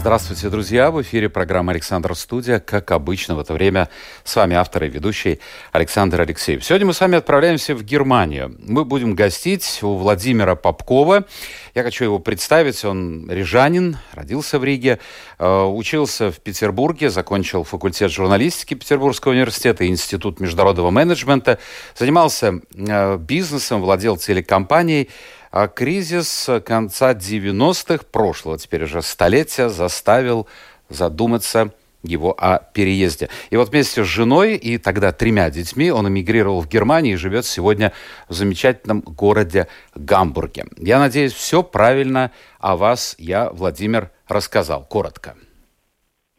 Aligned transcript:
Здравствуйте, 0.00 0.48
друзья! 0.48 0.90
В 0.90 1.02
эфире 1.02 1.28
программа 1.28 1.72
«Александр 1.72 2.14
Студия». 2.14 2.58
Как 2.58 2.90
обычно, 2.90 3.34
в 3.34 3.38
это 3.38 3.52
время 3.52 3.90
с 4.24 4.34
вами 4.34 4.56
автор 4.56 4.84
и 4.84 4.88
ведущий 4.88 5.40
Александр 5.72 6.22
Алексеев. 6.22 6.64
Сегодня 6.64 6.86
мы 6.86 6.94
с 6.94 7.00
вами 7.02 7.18
отправляемся 7.18 7.74
в 7.74 7.82
Германию. 7.82 8.56
Мы 8.66 8.86
будем 8.86 9.14
гостить 9.14 9.80
у 9.82 9.96
Владимира 9.96 10.56
Попкова. 10.56 11.26
Я 11.74 11.82
хочу 11.82 12.04
его 12.04 12.18
представить. 12.18 12.82
Он 12.82 13.30
рижанин, 13.30 13.98
родился 14.14 14.58
в 14.58 14.64
Риге, 14.64 15.00
э, 15.38 15.64
учился 15.64 16.32
в 16.32 16.40
Петербурге, 16.40 17.10
закончил 17.10 17.62
факультет 17.64 18.10
журналистики 18.10 18.72
Петербургского 18.72 19.32
университета 19.32 19.84
и 19.84 19.88
Институт 19.88 20.40
международного 20.40 20.90
менеджмента. 20.90 21.58
Занимался 21.94 22.62
э, 22.72 23.18
бизнесом, 23.18 23.82
владел 23.82 24.16
телекомпанией. 24.16 25.10
А 25.50 25.66
кризис 25.66 26.48
конца 26.64 27.12
90-х, 27.12 28.04
прошлого 28.10 28.58
теперь 28.58 28.84
уже 28.84 29.02
столетия, 29.02 29.68
заставил 29.68 30.46
задуматься 30.88 31.72
его 32.02 32.34
о 32.38 32.58
переезде. 32.58 33.28
И 33.50 33.56
вот 33.56 33.70
вместе 33.70 34.04
с 34.04 34.06
женой 34.06 34.56
и 34.56 34.78
тогда 34.78 35.12
тремя 35.12 35.50
детьми 35.50 35.90
он 35.90 36.08
эмигрировал 36.08 36.60
в 36.60 36.68
Германию 36.68 37.14
и 37.14 37.18
живет 37.18 37.44
сегодня 37.44 37.92
в 38.28 38.34
замечательном 38.34 39.00
городе 39.00 39.66
Гамбурге. 39.94 40.66
Я 40.78 40.98
надеюсь, 40.98 41.32
все 41.32 41.62
правильно 41.62 42.30
о 42.58 42.76
вас 42.76 43.16
я, 43.18 43.50
Владимир, 43.50 44.10
рассказал. 44.28 44.84
Коротко. 44.84 45.34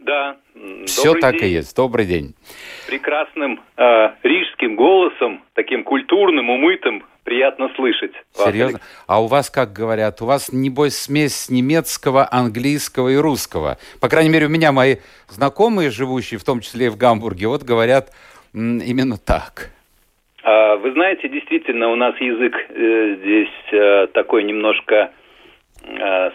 Да. 0.02 0.38
Все 0.86 1.14
так 1.14 1.36
день. 1.38 1.46
и 1.46 1.54
есть. 1.54 1.76
Добрый 1.76 2.06
день. 2.06 2.34
Прекрасным 2.88 3.62
э, 3.78 4.10
рижским 4.24 4.76
голосом, 4.76 5.44
таким 5.54 5.84
культурным, 5.84 6.50
умытым, 6.50 7.04
приятно 7.24 7.70
слышать. 7.76 8.12
Серьезно? 8.34 8.80
Вас, 8.80 9.06
а 9.08 9.24
у 9.24 9.28
вас, 9.28 9.50
как 9.52 9.74
говорят, 9.74 10.22
у 10.22 10.26
вас, 10.26 10.52
небось, 10.52 10.98
смесь 10.98 11.50
немецкого, 11.50 12.28
английского 12.32 13.10
и 13.10 13.16
русского. 13.16 13.78
По 14.02 14.10
крайней 14.10 14.32
мере, 14.32 14.48
у 14.48 14.50
меня 14.50 14.72
мои 14.72 14.98
знакомые, 15.28 15.92
живущие 15.92 16.40
в 16.40 16.44
том 16.44 16.62
числе 16.62 16.88
и 16.88 16.90
в 16.90 16.98
Гамбурге, 16.98 17.48
вот 17.48 17.62
говорят 17.62 18.10
именно 18.54 19.18
так. 19.18 19.70
А, 20.44 20.78
вы 20.78 20.92
знаете, 20.94 21.30
действительно, 21.30 21.90
у 21.90 21.96
нас 21.96 22.16
язык 22.20 22.56
э, 22.70 23.16
здесь 23.20 23.74
э, 23.74 24.08
такой 24.08 24.44
немножко 24.44 25.12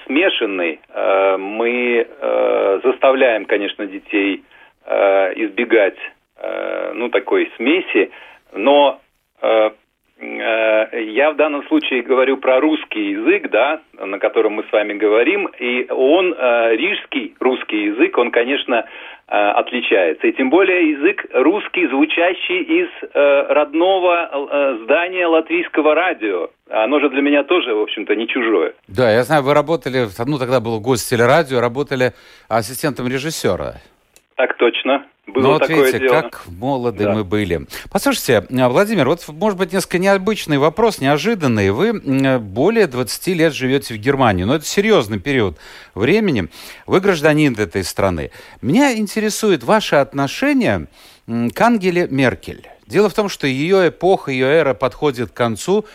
смешанный. 0.07 0.81
Э, 0.89 1.37
мы 1.37 2.07
э, 2.09 2.81
заставляем, 2.83 3.47
конечно, 3.47 3.87
детей 3.87 4.45
э, 4.85 5.33
избегать 5.37 5.99
э, 6.37 6.93
ну, 6.95 7.09
такой 7.09 7.51
смеси, 7.57 8.11
но 8.53 9.01
э, 9.01 9.07
Э, 9.47 9.71
я 10.19 11.31
в 11.31 11.37
данном 11.37 11.67
случае 11.67 12.03
говорю 12.03 12.39
про 12.39 12.61
русский 12.61 13.11
язык, 13.11 13.51
да, 13.51 13.81
на 13.99 14.19
котором 14.19 14.55
мы 14.55 14.65
с 14.65 14.73
вами 14.73 14.95
говорим, 14.95 15.47
и 15.59 15.87
он, 15.91 16.33
э, 16.33 16.77
рижский 16.77 17.35
русский 17.39 17.85
язык, 17.85 18.17
он, 18.17 18.31
конечно, 18.31 18.87
э, 19.29 19.37
отличается. 19.37 20.27
И 20.27 20.33
тем 20.33 20.51
более 20.51 20.91
язык 20.91 21.27
русский, 21.33 21.87
звучащий 21.89 22.63
из 22.63 22.89
родного 23.13 24.79
здания 24.85 25.27
латвийского 25.27 25.95
радио. 25.95 26.49
Оно 26.71 27.01
же 27.01 27.11
для 27.11 27.23
меня 27.23 27.45
тоже, 27.45 27.75
в 27.75 27.83
общем-то, 27.83 28.15
не 28.15 28.27
чужое. 28.27 28.75
Да, 28.89 29.11
я 29.11 29.23
знаю, 29.23 29.43
вы 29.43 29.55
работали, 29.55 30.07
ну 30.27 30.39
тогда 30.39 30.61
был 30.61 30.81
гость 30.81 31.11
телерадио, 31.11 31.61
работали 31.61 32.13
ассистентом 32.49 33.09
режиссера. 33.09 33.75
Так 34.37 34.57
точно. 34.59 35.07
Было 35.27 35.43
ну 35.43 35.49
вот 35.53 35.63
такое 35.63 35.87
видите, 35.87 35.99
дело. 35.99 36.21
как 36.21 36.47
молоды 36.47 37.05
да. 37.05 37.15
мы 37.15 37.25
были. 37.25 37.67
Послушайте, 37.91 38.47
Владимир, 38.51 39.09
вот 39.09 39.27
может 39.29 39.59
быть 39.59 39.73
несколько 39.73 39.99
необычный 39.99 40.59
вопрос, 40.59 41.01
неожиданный. 41.01 41.71
Вы 41.71 42.39
более 42.39 42.87
20 42.87 43.27
лет 43.29 43.55
живете 43.55 43.95
в 43.95 43.97
Германии, 43.97 44.45
но 44.45 44.55
это 44.55 44.65
серьезный 44.67 45.19
период 45.19 45.57
времени. 45.95 46.49
Вы 46.87 47.01
гражданин 47.01 47.55
этой 47.59 47.83
страны. 47.83 48.31
Меня 48.61 48.95
интересует 48.97 49.65
ваше 49.65 49.97
отношение 49.97 50.87
к 51.27 51.61
Ангеле 51.61 52.07
Меркель. 52.09 52.69
Дело 52.87 53.09
в 53.09 53.15
том, 53.15 53.29
что 53.29 53.49
ее 53.49 53.89
эпоха, 53.89 54.31
ее 54.31 54.47
эра 54.47 54.75
подходит 54.75 55.31
к 55.31 55.35
концу, 55.35 55.87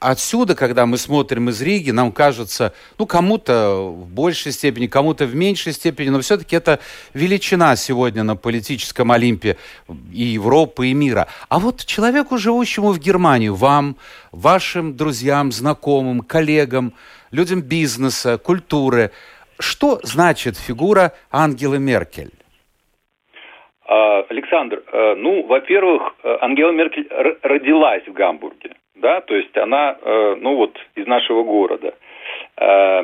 отсюда, 0.00 0.54
когда 0.54 0.86
мы 0.86 0.98
смотрим 0.98 1.48
из 1.48 1.60
Риги, 1.62 1.90
нам 1.90 2.12
кажется, 2.12 2.74
ну, 2.98 3.06
кому-то 3.06 3.92
в 3.92 4.08
большей 4.08 4.52
степени, 4.52 4.86
кому-то 4.86 5.24
в 5.26 5.34
меньшей 5.34 5.72
степени, 5.72 6.10
но 6.10 6.20
все-таки 6.20 6.56
это 6.56 6.80
величина 7.14 7.76
сегодня 7.76 8.22
на 8.22 8.36
политическом 8.36 9.10
Олимпе 9.12 9.56
и 10.12 10.22
Европы, 10.22 10.88
и 10.88 10.94
мира. 10.94 11.28
А 11.48 11.58
вот 11.58 11.84
человеку, 11.84 12.38
живущему 12.38 12.92
в 12.92 12.98
Германии, 12.98 13.48
вам, 13.48 13.96
вашим 14.32 14.96
друзьям, 14.96 15.52
знакомым, 15.52 16.20
коллегам, 16.20 16.92
людям 17.30 17.62
бизнеса, 17.62 18.38
культуры, 18.38 19.10
что 19.58 20.00
значит 20.02 20.56
фигура 20.58 21.12
Ангелы 21.30 21.78
Меркель? 21.78 22.32
А, 23.88 24.20
Александр, 24.28 24.82
э, 24.92 25.14
ну, 25.16 25.46
во-первых, 25.46 26.14
э, 26.22 26.36
Ангела 26.40 26.72
Меркель 26.72 27.08
родилась 27.42 28.02
в 28.06 28.12
Гамбурге 28.12 28.74
да, 28.96 29.20
то 29.20 29.34
есть 29.34 29.56
она, 29.56 29.96
э, 30.00 30.36
ну 30.40 30.56
вот, 30.56 30.76
из 30.94 31.06
нашего 31.06 31.42
города. 31.42 31.94
Э, 32.56 33.02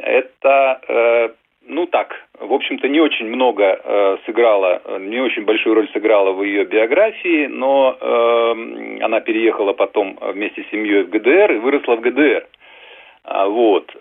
это, 0.00 0.80
э, 0.88 1.28
ну 1.66 1.86
так, 1.86 2.14
в 2.38 2.52
общем-то, 2.52 2.88
не 2.88 3.00
очень 3.00 3.26
много 3.26 4.18
сыграла, 4.24 4.80
не 5.00 5.20
очень 5.20 5.44
большую 5.44 5.74
роль 5.74 5.88
сыграла 5.92 6.32
в 6.32 6.42
ее 6.42 6.64
биографии, 6.64 7.46
но 7.46 7.98
она 9.02 9.20
переехала 9.20 9.74
потом 9.74 10.18
вместе 10.20 10.62
с 10.62 10.70
семьей 10.70 11.02
в 11.02 11.10
ГДР 11.10 11.52
и 11.52 11.58
выросла 11.58 11.96
в 11.96 12.00
ГДР. 12.00 12.46
А, 13.24 13.48
вот. 13.48 13.94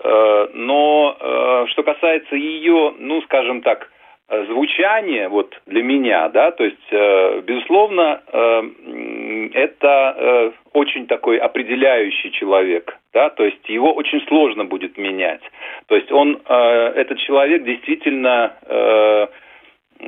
Но 0.54 1.66
что 1.68 1.84
касается 1.84 2.38
ее, 2.38 2.94
ну, 3.00 3.22
скажем 3.24 3.62
так, 3.62 3.92
звучание 4.30 5.30
вот 5.30 5.60
для 5.66 5.84
меня, 5.84 6.28
да, 6.30 6.52
то 6.52 6.66
есть, 6.66 6.92
безусловно, 7.46 8.22
это 9.54 10.16
э, 10.18 10.52
очень 10.74 11.08
такой 11.08 11.38
определяющий 11.38 12.32
человек, 12.32 12.98
да, 13.14 13.30
то 13.30 13.44
есть 13.46 13.68
его 13.70 13.94
очень 13.94 14.22
сложно 14.28 14.66
будет 14.66 14.98
менять. 14.98 15.42
То 15.88 15.96
есть 15.96 16.12
он, 16.12 16.42
э, 16.46 16.54
этот 16.96 17.20
человек 17.20 17.64
действительно 17.64 18.54
э, 18.64 19.28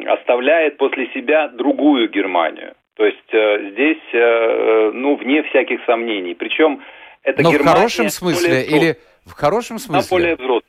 оставляет 0.05 0.77
после 0.77 1.07
себя 1.13 1.47
другую 1.47 2.09
Германию. 2.09 2.73
То 2.95 3.05
есть 3.05 3.33
э, 3.33 3.71
здесь, 3.71 4.03
э, 4.13 4.91
ну, 4.93 5.15
вне 5.15 5.43
всяких 5.43 5.79
сомнений. 5.85 6.35
Причем 6.35 6.81
это 7.23 7.41
Но 7.41 7.51
Германия... 7.51 7.71
в 7.71 7.77
хорошем 7.77 8.09
смысле 8.09 8.63
или 8.63 8.97
в 9.25 9.33
хорошем 9.33 9.79
смысле? 9.79 10.17
Она 10.17 10.21
более 10.21 10.35
взрослая. 10.35 10.68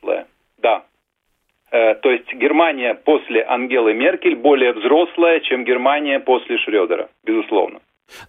то 1.71 2.11
есть 2.11 2.33
Германия 2.33 2.93
после 2.93 3.43
Ангелы 3.47 3.93
Меркель 3.93 4.35
более 4.35 4.73
взрослая, 4.73 5.39
чем 5.39 5.63
Германия 5.63 6.19
после 6.19 6.57
Шредера, 6.57 7.09
безусловно. 7.23 7.79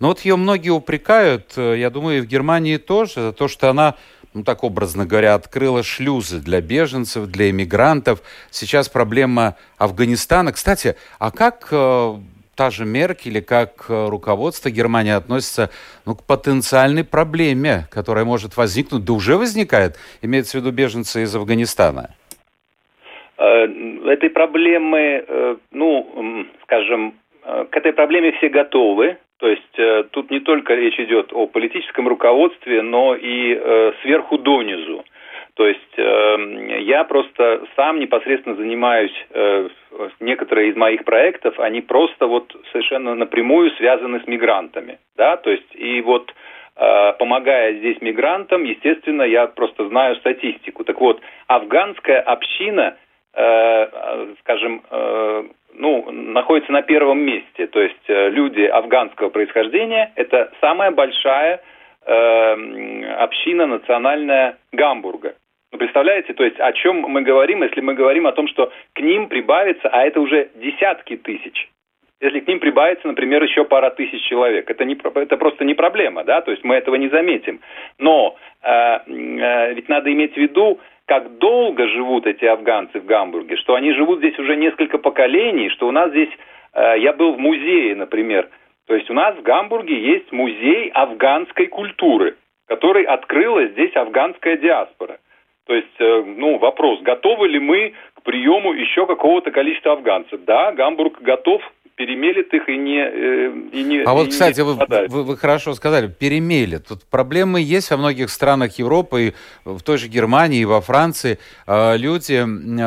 Но 0.01 0.09
вот 0.09 0.21
ее 0.21 0.37
многие 0.37 0.71
упрекают, 0.71 1.55
э, 1.57 1.77
я 1.79 1.91
думаю, 1.91 2.19
и 2.19 2.21
в 2.21 2.27
Германии 2.27 2.77
тоже, 2.77 3.21
за 3.21 3.33
то, 3.33 3.49
что 3.49 3.69
она 3.69 3.97
ну 4.35 4.45
так 4.45 4.65
образно 4.65 5.05
говоря, 5.05 5.35
открыла 5.35 5.83
шлюзы 5.83 6.39
для 6.39 6.63
беженцев, 6.63 7.27
для 7.27 7.51
иммигрантов. 7.51 8.23
Сейчас 8.51 8.89
проблема 8.89 9.57
Афганистана. 9.77 10.53
Кстати, 10.53 10.97
а 11.19 11.31
как 11.31 11.69
э, 11.71 12.15
та 12.55 12.71
же 12.71 12.85
Меркель 12.87 13.33
или 13.33 13.41
как 13.41 13.87
э, 13.89 14.09
руководство 14.09 14.71
Германии 14.71 15.13
относится 15.13 15.69
ну, 16.07 16.15
к 16.15 16.25
потенциальной 16.25 17.05
проблеме, 17.05 17.87
которая 17.91 18.25
может 18.25 18.57
возникнуть, 18.57 19.05
да 19.05 19.13
уже 19.13 19.37
возникает, 19.37 19.99
имеется 20.23 20.59
в 20.59 20.61
виду 20.61 20.71
беженцы 20.71 21.25
из 21.25 21.35
Афганистана? 21.35 22.15
Э, 23.43 23.67
этой 24.07 24.31
проблемы, 24.31 25.25
э, 25.27 25.57
ну, 25.73 26.47
скажем, 26.63 27.15
к 27.71 27.77
этой 27.77 27.93
проблеме 27.93 28.31
все 28.33 28.49
готовы, 28.49 29.17
то 29.39 29.49
есть 29.49 29.77
э, 29.77 30.05
тут 30.13 30.31
не 30.31 30.39
только 30.39 30.75
речь 30.75 31.01
идет 31.01 31.33
о 31.33 31.49
политическом 31.49 32.07
руководстве, 32.07 32.83
но 32.83 33.17
и 33.17 33.59
э, 33.61 33.93
сверху 34.03 34.39
донизу. 34.39 35.05
То 35.55 35.67
есть 35.67 35.95
э, 35.97 36.83
я 36.83 37.03
просто 37.03 37.63
сам 37.75 37.99
непосредственно 37.99 38.55
занимаюсь, 38.55 39.27
э, 39.31 39.69
некоторые 40.21 40.71
из 40.71 40.77
моих 40.77 41.05
проектов, 41.05 41.59
они 41.59 41.81
просто 41.81 42.29
вот 42.29 42.55
совершенно 42.71 43.17
напрямую 43.17 43.73
связаны 43.73 44.21
с 44.21 44.27
мигрантами, 44.29 45.01
да, 45.17 45.37
то 45.37 45.51
есть 45.51 45.75
и 45.75 46.01
вот 46.03 46.33
э, 46.77 47.13
помогая 47.19 47.75
здесь 47.75 48.01
мигрантам, 48.01 48.63
естественно, 48.63 49.23
я 49.23 49.49
просто 49.49 49.89
знаю 49.89 50.15
статистику. 50.17 50.85
Так 50.85 51.01
вот, 51.01 51.21
афганская 51.49 52.21
община, 52.21 52.95
э, 52.97 53.12
скажем, 53.35 54.83
э, 54.91 55.45
ну, 55.75 56.11
находится 56.11 56.73
на 56.73 56.83
первом 56.83 57.21
месте. 57.21 57.67
То 57.67 57.81
есть 57.81 58.09
э, 58.09 58.29
люди 58.31 58.63
афганского 58.63 59.31
происхождения– 59.31 60.13
это 60.17 60.51
самая 60.61 60.91
большая 60.91 61.63
э, 62.05 63.05
община 63.19 63.67
национальная 63.67 64.59
Гамбурга. 64.73 65.35
Вы 65.73 65.79
представляете, 65.79 66.35
то 66.35 66.45
есть 66.45 66.61
о 66.61 66.73
чем 66.73 67.01
мы 67.01 67.23
говорим, 67.23 67.63
если 67.63 67.81
мы 67.81 67.95
говорим 67.95 68.27
о 68.27 68.33
том, 68.33 68.47
что 68.49 68.71
к 68.93 69.01
ним 69.01 69.29
прибавится, 69.29 69.89
а 69.89 70.05
это 70.05 70.21
уже 70.21 70.51
десятки 70.57 71.17
тысяч, 71.17 71.71
если 72.21 72.41
к 72.41 72.47
ним 72.47 72.61
прибавится, 72.61 73.09
например, 73.09 73.43
еще 73.43 73.65
пара 73.65 73.89
тысяч 73.91 74.23
человек. 74.29 74.71
Это, 74.71 74.85
не, 74.85 74.99
это 75.15 75.37
просто 75.39 75.65
не 75.65 75.75
проблема, 75.75 76.25
да, 76.25 76.43
то 76.43 76.51
есть 76.51 76.63
мы 76.63 76.75
этого 76.75 76.97
не 76.97 77.09
заметим. 77.09 77.61
Но 77.99 78.37
э, 78.63 78.69
э, 78.69 79.75
ведь 79.75 79.89
надо 79.89 80.13
иметь 80.13 80.35
в 80.35 80.37
виду, 80.37 80.79
как 81.07 81.39
долго 81.39 81.89
живут 81.89 82.27
эти 82.27 82.45
афганцы 82.45 83.01
в 83.01 83.05
Гамбурге, 83.05 83.57
что 83.57 83.75
они 83.75 83.93
живут 83.93 84.19
здесь 84.19 84.39
уже 84.39 84.57
несколько 84.57 84.99
поколений, 84.99 85.69
что 85.71 85.89
у 85.89 85.91
нас 85.91 86.11
здесь, 86.11 86.31
э, 86.75 86.95
я 86.99 87.13
был 87.13 87.35
в 87.35 87.39
музее, 87.39 87.95
например, 87.97 88.49
то 88.87 88.95
есть 88.95 89.11
у 89.11 89.15
нас 89.15 89.37
в 89.37 89.43
Гамбурге 89.43 89.99
есть 89.99 90.33
музей 90.33 90.91
афганской 90.91 91.67
культуры, 91.67 92.37
который 92.67 93.05
открыла 93.05 93.67
здесь 93.67 93.95
афганская 93.97 94.57
диаспора. 94.57 95.19
То 95.67 95.75
есть, 95.75 96.01
э, 96.01 96.25
ну, 96.27 96.59
вопрос, 96.59 97.01
готовы 97.03 97.49
ли 97.49 97.59
мы 97.59 97.95
к 98.15 98.23
приему 98.23 98.73
еще 98.73 99.07
какого-то 99.07 99.51
количества 99.51 99.93
афганцев? 99.93 100.45
Да, 100.45 100.73
Гамбург 100.73 101.21
готов 101.21 101.63
перемелет 101.97 102.53
их 102.53 102.69
и 102.69 102.77
не... 102.77 102.99
Э, 102.99 103.53
и 103.73 103.83
не 103.83 104.03
а 104.03 104.13
вот, 104.13 104.29
и 104.29 104.31
кстати, 104.31 104.61
вы, 104.61 104.75
вы, 105.09 105.23
вы 105.25 105.37
хорошо 105.37 105.75
сказали, 105.75 106.09
перемелет. 106.09 106.87
Тут 106.89 107.05
проблемы 107.05 107.61
есть 107.61 107.91
во 107.91 107.97
многих 107.97 108.31
странах 108.31 108.79
Европы, 108.79 109.29
и 109.29 109.33
в 109.65 109.83
той 109.83 109.99
же 109.99 110.09
Германии, 110.09 110.61
и 110.61 110.65
во 110.65 110.81
Франции. 110.81 111.39
А, 111.67 111.97
люди 111.97 112.45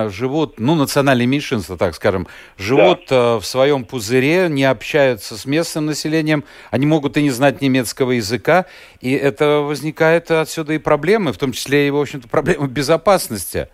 живут, 0.09 0.59
ну, 0.59 0.75
национальные 0.75 1.27
меньшинства, 1.27 1.77
так 1.77 1.93
скажем, 1.93 2.27
живут 2.57 3.05
да. 3.09 3.35
Э, 3.35 3.39
в 3.39 3.45
своем 3.45 3.85
пузыре, 3.85 4.47
не 4.49 4.65
общаются 4.65 5.37
с 5.37 5.45
местным 5.45 5.85
населением, 5.85 6.43
они 6.71 6.85
могут 6.85 7.17
и 7.17 7.21
не 7.21 7.29
знать 7.29 7.61
немецкого 7.61 8.11
языка, 8.11 8.65
и 9.01 9.13
это 9.13 9.59
возникает 9.59 10.31
отсюда 10.31 10.73
и 10.73 10.77
проблемы, 10.77 11.31
в 11.31 11.37
том 11.37 11.51
числе 11.51 11.87
и, 11.87 11.91
в 11.91 11.97
общем-то, 11.97 12.27
проблемы 12.27 12.67
безопасности. 12.67 13.67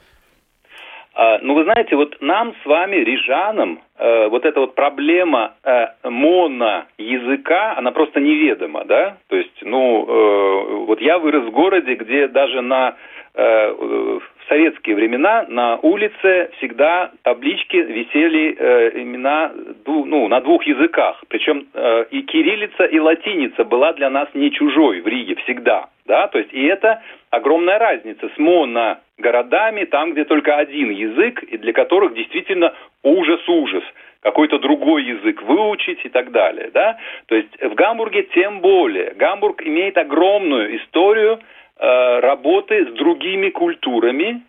А, 1.13 1.39
ну, 1.39 1.53
вы 1.53 1.63
знаете, 1.65 1.95
вот 1.95 2.15
нам 2.21 2.53
с 2.63 2.65
вами, 2.65 2.95
рижанам, 2.95 3.81
э, 4.01 4.27
вот 4.29 4.45
эта 4.45 4.59
вот 4.59 4.75
проблема 4.75 5.53
э, 5.63 5.87
моноязыка, 6.03 7.75
она 7.77 7.91
просто 7.91 8.19
неведома, 8.19 8.83
да? 8.85 9.17
То 9.29 9.35
есть, 9.37 9.57
ну, 9.61 10.05
э, 10.07 10.75
вот 10.87 11.01
я 11.01 11.19
вырос 11.19 11.45
в 11.45 11.51
городе, 11.51 11.95
где 11.95 12.27
даже 12.27 12.61
на 12.61 12.95
э, 13.35 13.71
в 13.71 14.21
советские 14.49 14.95
времена 14.95 15.45
на 15.47 15.77
улице 15.77 16.49
всегда 16.57 17.11
таблички 17.23 17.77
висели 17.77 18.55
э, 18.57 19.01
имена 19.01 19.51
ну, 19.85 20.27
на 20.27 20.41
двух 20.41 20.65
языках. 20.65 21.23
Причем 21.29 21.67
э, 21.73 22.05
и 22.11 22.23
кириллица, 22.23 22.83
и 22.85 22.99
латиница 22.99 23.63
была 23.63 23.93
для 23.93 24.09
нас 24.09 24.27
не 24.33 24.51
чужой 24.51 25.01
в 25.01 25.07
Риге 25.07 25.35
всегда. 25.43 25.87
Да? 26.11 26.27
То 26.27 26.39
есть, 26.39 26.51
и 26.51 26.65
это 26.65 27.01
огромная 27.29 27.79
разница 27.79 28.27
с 28.35 28.37
моногородами, 28.37 29.85
там, 29.85 30.11
где 30.11 30.25
только 30.25 30.57
один 30.57 30.89
язык, 30.89 31.41
и 31.41 31.57
для 31.57 31.71
которых 31.71 32.13
действительно 32.15 32.73
ужас-ужас 33.01 33.85
какой-то 34.19 34.59
другой 34.59 35.05
язык 35.05 35.41
выучить 35.43 36.03
и 36.03 36.09
так 36.09 36.31
далее, 36.31 36.69
да? 36.73 36.97
То 37.27 37.35
есть 37.35 37.57
в 37.61 37.75
Гамбурге 37.75 38.23
тем 38.33 38.59
более. 38.59 39.13
Гамбург 39.13 39.65
имеет 39.65 39.97
огромную 39.97 40.75
историю 40.79 41.39
э, 41.79 42.19
работы 42.19 42.87
с 42.87 42.91
другими 42.95 43.49
культурами, 43.49 44.41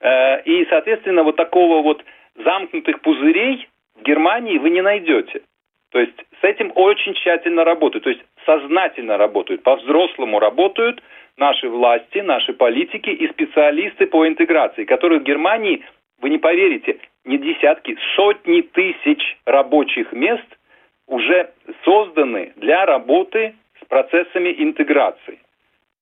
э, 0.00 0.42
и, 0.42 0.66
соответственно, 0.66 1.22
вот 1.22 1.36
такого 1.36 1.80
вот 1.80 2.04
замкнутых 2.44 3.00
пузырей 3.00 3.66
в 3.98 4.02
Германии 4.02 4.58
вы 4.58 4.68
не 4.68 4.82
найдете. 4.82 5.40
То 5.90 5.98
есть 6.00 6.16
с 6.40 6.44
этим 6.44 6.72
очень 6.74 7.14
тщательно 7.14 7.64
работают, 7.64 8.04
то 8.04 8.10
есть 8.10 8.22
сознательно 8.46 9.16
работают, 9.16 9.62
по-взрослому 9.62 10.38
работают– 10.38 11.02
наши 11.40 11.68
власти, 11.68 12.18
наши 12.18 12.52
политики 12.52 13.10
и 13.10 13.28
специалисты 13.28 14.06
по 14.06 14.28
интеграции, 14.28 14.84
которые 14.84 15.20
в 15.20 15.24
Германии, 15.24 15.82
вы 16.20 16.28
не 16.30 16.38
поверите, 16.38 16.98
не 17.24 17.38
десятки, 17.38 17.96
сотни 18.14 18.60
тысяч 18.60 19.38
рабочих 19.46 20.12
мест 20.12 20.46
уже 21.08 21.50
созданы 21.84 22.52
для 22.56 22.86
работы 22.86 23.54
с 23.82 23.84
процессами 23.86 24.54
интеграции. 24.58 25.40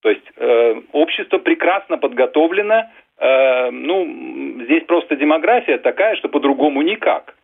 То 0.03 0.11
есть 0.11 0.27
э, 0.37 0.81
общество 0.93 1.39
прекрасно 1.39 1.99
подготовлено, 1.99 2.91
э, 3.19 3.71
ну, 3.71 4.65
здесь 4.65 4.85
просто 4.85 5.17
демография 5.17 5.79
такая, 5.79 6.17
что 6.17 6.29
по-другому 6.29 6.83
никак. 6.83 7.35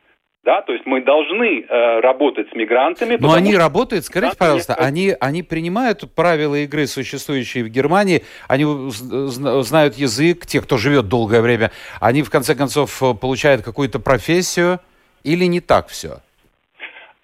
Да, 0.45 0.61
то 0.61 0.75
есть 0.75 0.85
мы 0.85 1.01
должны 1.01 1.63
э, 1.63 2.01
работать 2.01 2.51
с 2.51 2.53
мигрантами. 2.55 3.17
Но 3.19 3.33
они 3.33 3.57
работают, 3.57 4.05
скажите, 4.05 4.37
пожалуйста, 4.37 4.75
они, 4.75 5.15
они 5.19 5.43
принимают 5.43 6.05
правила 6.15 6.55
игры, 6.57 6.87
существующие 6.87 7.65
в 7.65 7.69
Германии, 7.69 8.23
они 8.47 8.67
знают 8.91 9.95
язык, 9.95 10.45
те, 10.45 10.61
кто 10.61 10.77
живет 10.77 11.09
долгое 11.09 11.41
время, 11.41 11.71
они 11.99 12.23
в 12.23 12.29
конце 12.29 12.55
концов 12.55 13.03
получают 13.23 13.63
какую-то 13.63 14.01
профессию 14.01 14.81
или 15.23 15.47
не 15.47 15.61
так 15.61 15.89
все? 15.89 16.19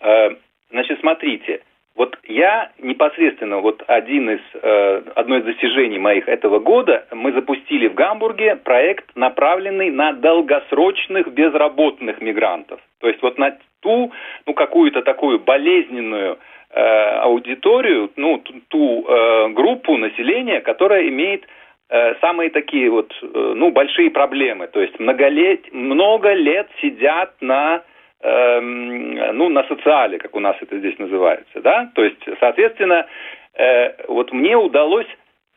Э, 0.00 0.30
значит, 0.70 0.98
смотрите, 1.00 1.60
вот 2.00 2.16
я 2.24 2.70
непосредственно, 2.78 3.58
вот 3.58 3.84
один 3.86 4.30
из, 4.30 4.40
э, 4.54 5.02
одно 5.16 5.36
из 5.36 5.44
достижений 5.44 5.98
моих 5.98 6.30
этого 6.30 6.58
года, 6.58 7.04
мы 7.12 7.30
запустили 7.32 7.88
в 7.88 7.94
Гамбурге 7.94 8.56
проект, 8.56 9.14
направленный 9.16 9.90
на 9.90 10.14
долгосрочных 10.14 11.28
безработных 11.28 12.22
мигрантов. 12.22 12.80
То 13.00 13.08
есть 13.08 13.20
вот 13.20 13.36
на 13.36 13.58
ту, 13.80 14.12
ну, 14.46 14.54
какую-то 14.54 15.02
такую 15.02 15.40
болезненную 15.40 16.38
э, 16.70 16.80
аудиторию, 17.20 18.10
ну, 18.16 18.38
ту, 18.38 18.54
ту 18.68 19.04
э, 19.06 19.48
группу 19.48 19.98
населения, 19.98 20.62
которая 20.62 21.06
имеет 21.06 21.44
э, 21.90 22.14
самые 22.22 22.48
такие 22.48 22.88
вот, 22.88 23.12
э, 23.20 23.52
ну, 23.56 23.72
большие 23.72 24.10
проблемы. 24.10 24.68
То 24.68 24.80
есть 24.80 24.98
многолет, 24.98 25.70
много 25.70 26.32
лет 26.32 26.66
сидят 26.80 27.34
на 27.42 27.82
ну, 28.22 29.48
на 29.48 29.64
социале, 29.64 30.18
как 30.18 30.34
у 30.36 30.40
нас 30.40 30.56
это 30.60 30.78
здесь 30.78 30.98
называется, 30.98 31.60
да, 31.62 31.90
то 31.94 32.04
есть, 32.04 32.20
соответственно, 32.38 33.06
э, 33.54 34.06
вот 34.08 34.32
мне 34.32 34.56
удалось 34.56 35.06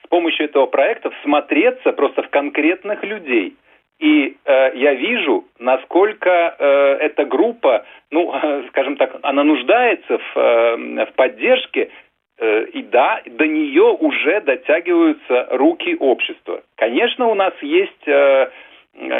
с 0.04 0.08
помощью 0.08 0.46
этого 0.46 0.68
проекта 0.68 1.12
всмотреться 1.22 1.92
просто 1.92 2.24
в 2.24 2.30
конкретных 2.30 3.04
людей, 3.04 3.58
и 4.00 4.36
э, 4.46 4.72
я 4.76 4.94
вижу, 4.96 5.46
насколько 5.60 6.30
э, 6.30 6.66
эта 7.00 7.26
группа, 7.26 7.86
ну, 8.12 8.34
скажем 8.70 8.98
так, 8.98 9.16
она 9.22 9.44
нуждается 9.44 10.18
в, 10.18 10.38
э, 10.38 11.06
в 11.06 11.14
поддержке, 11.16 11.90
э, 12.38 12.66
и 12.74 12.84
да, 12.84 13.22
до 13.26 13.48
нее 13.48 13.96
уже 14.00 14.42
дотягиваются 14.42 15.48
руки 15.52 15.96
общества. 16.00 16.64
Конечно, 16.76 17.28
у 17.28 17.34
нас 17.34 17.54
есть 17.62 18.08
э, 18.08 18.50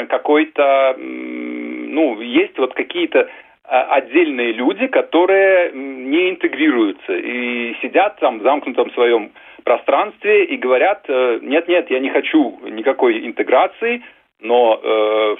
какой-то 0.08 0.96
ну, 1.94 2.20
есть 2.20 2.58
вот 2.58 2.74
какие-то 2.74 3.28
а, 3.64 3.94
отдельные 3.94 4.52
люди, 4.52 4.86
которые 4.88 5.72
не 5.72 6.30
интегрируются 6.30 7.14
и 7.14 7.74
сидят 7.80 8.18
там 8.18 8.40
в 8.40 8.42
замкнутом 8.42 8.90
своем 8.92 9.30
пространстве 9.64 10.44
и 10.44 10.56
говорят, 10.56 11.04
э, 11.08 11.38
нет-нет, 11.40 11.90
я 11.90 12.00
не 12.00 12.10
хочу 12.10 12.60
никакой 12.68 13.26
интеграции, 13.26 14.02
но 14.40 14.78
э, 14.82 15.36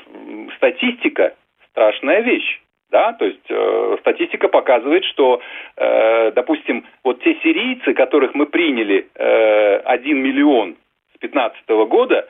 статистика 0.57 1.35
страшная 1.71 2.21
вещь. 2.21 2.61
Да, 2.91 3.13
то 3.15 3.25
есть 3.25 3.45
э, 3.49 3.97
статистика 4.01 4.49
показывает, 4.49 5.05
что, 5.05 5.41
э, 5.77 6.31
допустим, 6.31 6.87
вот 7.03 7.21
те 7.23 7.35
сирийцы, 7.43 7.93
которых 7.93 8.35
мы 8.35 8.47
приняли 8.47 9.09
э, 9.15 9.77
1 9.85 10.23
миллион 10.23 10.77
с 11.17 11.19
2015 11.19 11.69
года, 11.89 12.29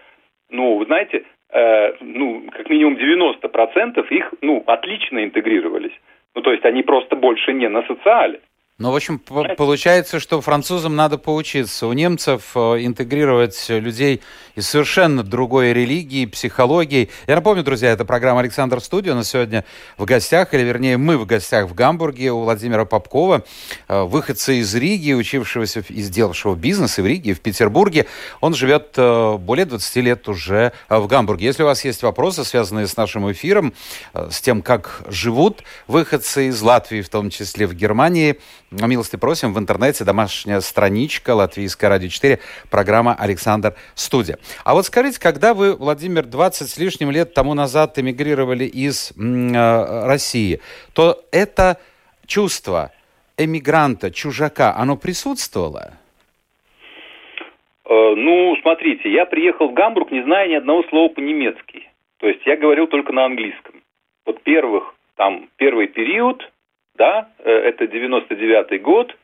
ну, 0.50 0.78
вы 0.78 0.86
знаете, 0.86 1.24
Э, 1.54 1.92
ну, 2.00 2.42
как 2.50 2.68
минимум 2.68 2.94
90% 2.96 4.04
их, 4.10 4.34
ну, 4.42 4.64
отлично 4.66 5.22
интегрировались. 5.22 5.92
Ну, 6.34 6.42
то 6.42 6.50
есть 6.50 6.64
они 6.64 6.82
просто 6.82 7.14
больше 7.14 7.52
не 7.52 7.68
на 7.68 7.82
социале. 7.84 8.40
Ну, 8.76 8.90
в 8.90 8.96
общем, 8.96 9.20
получается, 9.20 10.18
что 10.18 10.40
французам 10.40 10.96
надо 10.96 11.16
поучиться 11.16 11.86
у 11.86 11.92
немцев 11.92 12.56
э, 12.56 12.58
интегрировать 12.84 13.66
людей 13.68 14.20
из 14.56 14.66
совершенно 14.66 15.22
другой 15.22 15.72
религии, 15.72 16.26
психологии. 16.26 17.08
Я 17.28 17.36
напомню, 17.36 17.62
друзья, 17.62 17.90
это 17.90 18.04
программа 18.04 18.40
«Александр 18.40 18.80
Студио». 18.80 19.14
На 19.14 19.22
сегодня 19.22 19.64
в 19.96 20.04
гостях, 20.06 20.54
или 20.54 20.62
вернее, 20.62 20.96
мы 20.96 21.18
в 21.18 21.24
гостях 21.24 21.68
в 21.68 21.74
Гамбурге 21.74 22.32
у 22.32 22.40
Владимира 22.40 22.84
Попкова, 22.84 23.44
э, 23.86 24.02
выходца 24.02 24.50
из 24.50 24.74
Риги, 24.74 25.12
учившегося 25.12 25.84
и 25.88 26.02
сделавшего 26.02 26.56
бизнес 26.56 26.98
и 26.98 27.02
в 27.02 27.06
Риге, 27.06 27.30
и 27.30 27.34
в 27.34 27.42
Петербурге. 27.42 28.06
Он 28.40 28.54
живет 28.54 28.94
э, 28.96 29.36
более 29.38 29.66
20 29.66 29.96
лет 29.98 30.28
уже 30.28 30.72
в 30.88 31.06
Гамбурге. 31.06 31.46
Если 31.46 31.62
у 31.62 31.66
вас 31.66 31.84
есть 31.84 32.02
вопросы, 32.02 32.44
связанные 32.44 32.88
с 32.88 32.96
нашим 32.96 33.30
эфиром, 33.30 33.72
с 34.14 34.40
тем, 34.40 34.62
как 34.62 35.02
живут 35.06 35.62
выходцы 35.86 36.48
из 36.48 36.60
Латвии, 36.60 37.02
в 37.02 37.08
том 37.08 37.30
числе 37.30 37.68
в 37.68 37.74
Германии, 37.74 38.40
Милости 38.82 39.16
просим 39.16 39.54
в 39.54 39.58
интернете, 39.58 40.04
домашняя 40.04 40.60
страничка 40.60 41.34
Латвийская 41.34 41.88
радио 41.88 42.08
4, 42.08 42.40
программа 42.70 43.14
«Александр 43.14 43.74
Студия». 43.94 44.38
А 44.64 44.74
вот 44.74 44.86
скажите, 44.86 45.20
когда 45.20 45.54
вы, 45.54 45.76
Владимир, 45.76 46.24
20 46.24 46.68
с 46.68 46.76
лишним 46.78 47.10
лет 47.10 47.34
тому 47.34 47.54
назад 47.54 47.98
эмигрировали 47.98 48.64
из 48.64 49.12
э, 49.12 50.06
России, 50.06 50.60
то 50.92 51.22
это 51.30 51.78
чувство 52.26 52.90
эмигранта, 53.38 54.10
чужака, 54.10 54.74
оно 54.76 54.96
присутствовало? 54.96 55.94
Э, 57.84 58.14
ну, 58.16 58.56
смотрите, 58.62 59.10
я 59.12 59.24
приехал 59.24 59.68
в 59.68 59.74
Гамбург, 59.74 60.10
не 60.10 60.22
зная 60.22 60.48
ни 60.48 60.54
одного 60.54 60.82
слова 60.84 61.08
по-немецки. 61.08 61.88
То 62.18 62.26
есть 62.26 62.44
я 62.44 62.56
говорил 62.56 62.86
только 62.86 63.12
на 63.12 63.24
английском. 63.26 63.74
Вот 64.26 64.42
первых, 64.42 64.94
там, 65.16 65.48
первый 65.56 65.86
период, 65.86 66.50
да, 66.96 67.28
э, 67.38 67.50
это 67.50 67.84
99-й 67.84 68.78
год, 68.78 69.14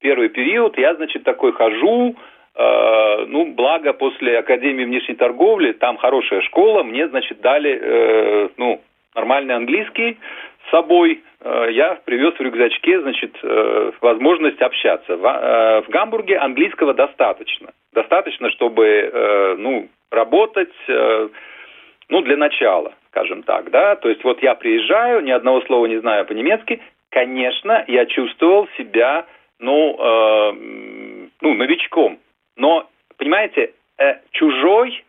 первый 0.00 0.28
период, 0.28 0.76
я, 0.78 0.94
значит, 0.94 1.24
такой 1.24 1.52
хожу, 1.52 2.16
э, 2.54 3.24
ну, 3.28 3.52
благо 3.54 3.92
после 3.92 4.38
Академии 4.38 4.84
внешней 4.84 5.14
торговли, 5.14 5.72
там 5.72 5.96
хорошая 5.96 6.42
школа, 6.42 6.82
мне, 6.82 7.08
значит, 7.08 7.40
дали, 7.40 7.78
э, 7.80 8.48
ну, 8.56 8.82
нормальный 9.14 9.54
английский 9.54 10.18
с 10.66 10.70
собой, 10.70 11.22
э, 11.40 11.68
я 11.72 11.98
привез 12.04 12.34
в 12.34 12.40
рюкзачке, 12.40 13.00
значит, 13.00 13.36
э, 13.42 13.92
возможность 14.00 14.60
общаться. 14.60 15.16
В, 15.16 15.24
э, 15.24 15.82
в 15.82 15.88
Гамбурге 15.88 16.38
английского 16.38 16.94
достаточно. 16.94 17.72
Достаточно, 17.92 18.50
чтобы, 18.50 18.86
э, 18.86 19.54
ну, 19.58 19.88
работать, 20.10 20.72
э, 20.88 21.28
ну, 22.08 22.20
для 22.22 22.36
начала, 22.36 22.92
скажем 23.10 23.42
так, 23.42 23.70
да, 23.70 23.96
то 23.96 24.08
есть 24.08 24.22
вот 24.24 24.42
я 24.42 24.54
приезжаю, 24.54 25.22
ни 25.22 25.30
одного 25.30 25.62
слова 25.62 25.86
не 25.86 25.98
знаю 25.98 26.26
по-немецки, 26.26 26.80
конечно, 27.12 27.84
я 27.86 28.06
чувствовал 28.06 28.68
себя, 28.76 29.26
ну, 29.60 29.96
э, 29.98 30.52
ну, 31.40 31.54
новичком, 31.54 32.18
но, 32.56 32.88
понимаете, 33.18 33.72
э, 33.98 34.16
чужой 34.32 35.04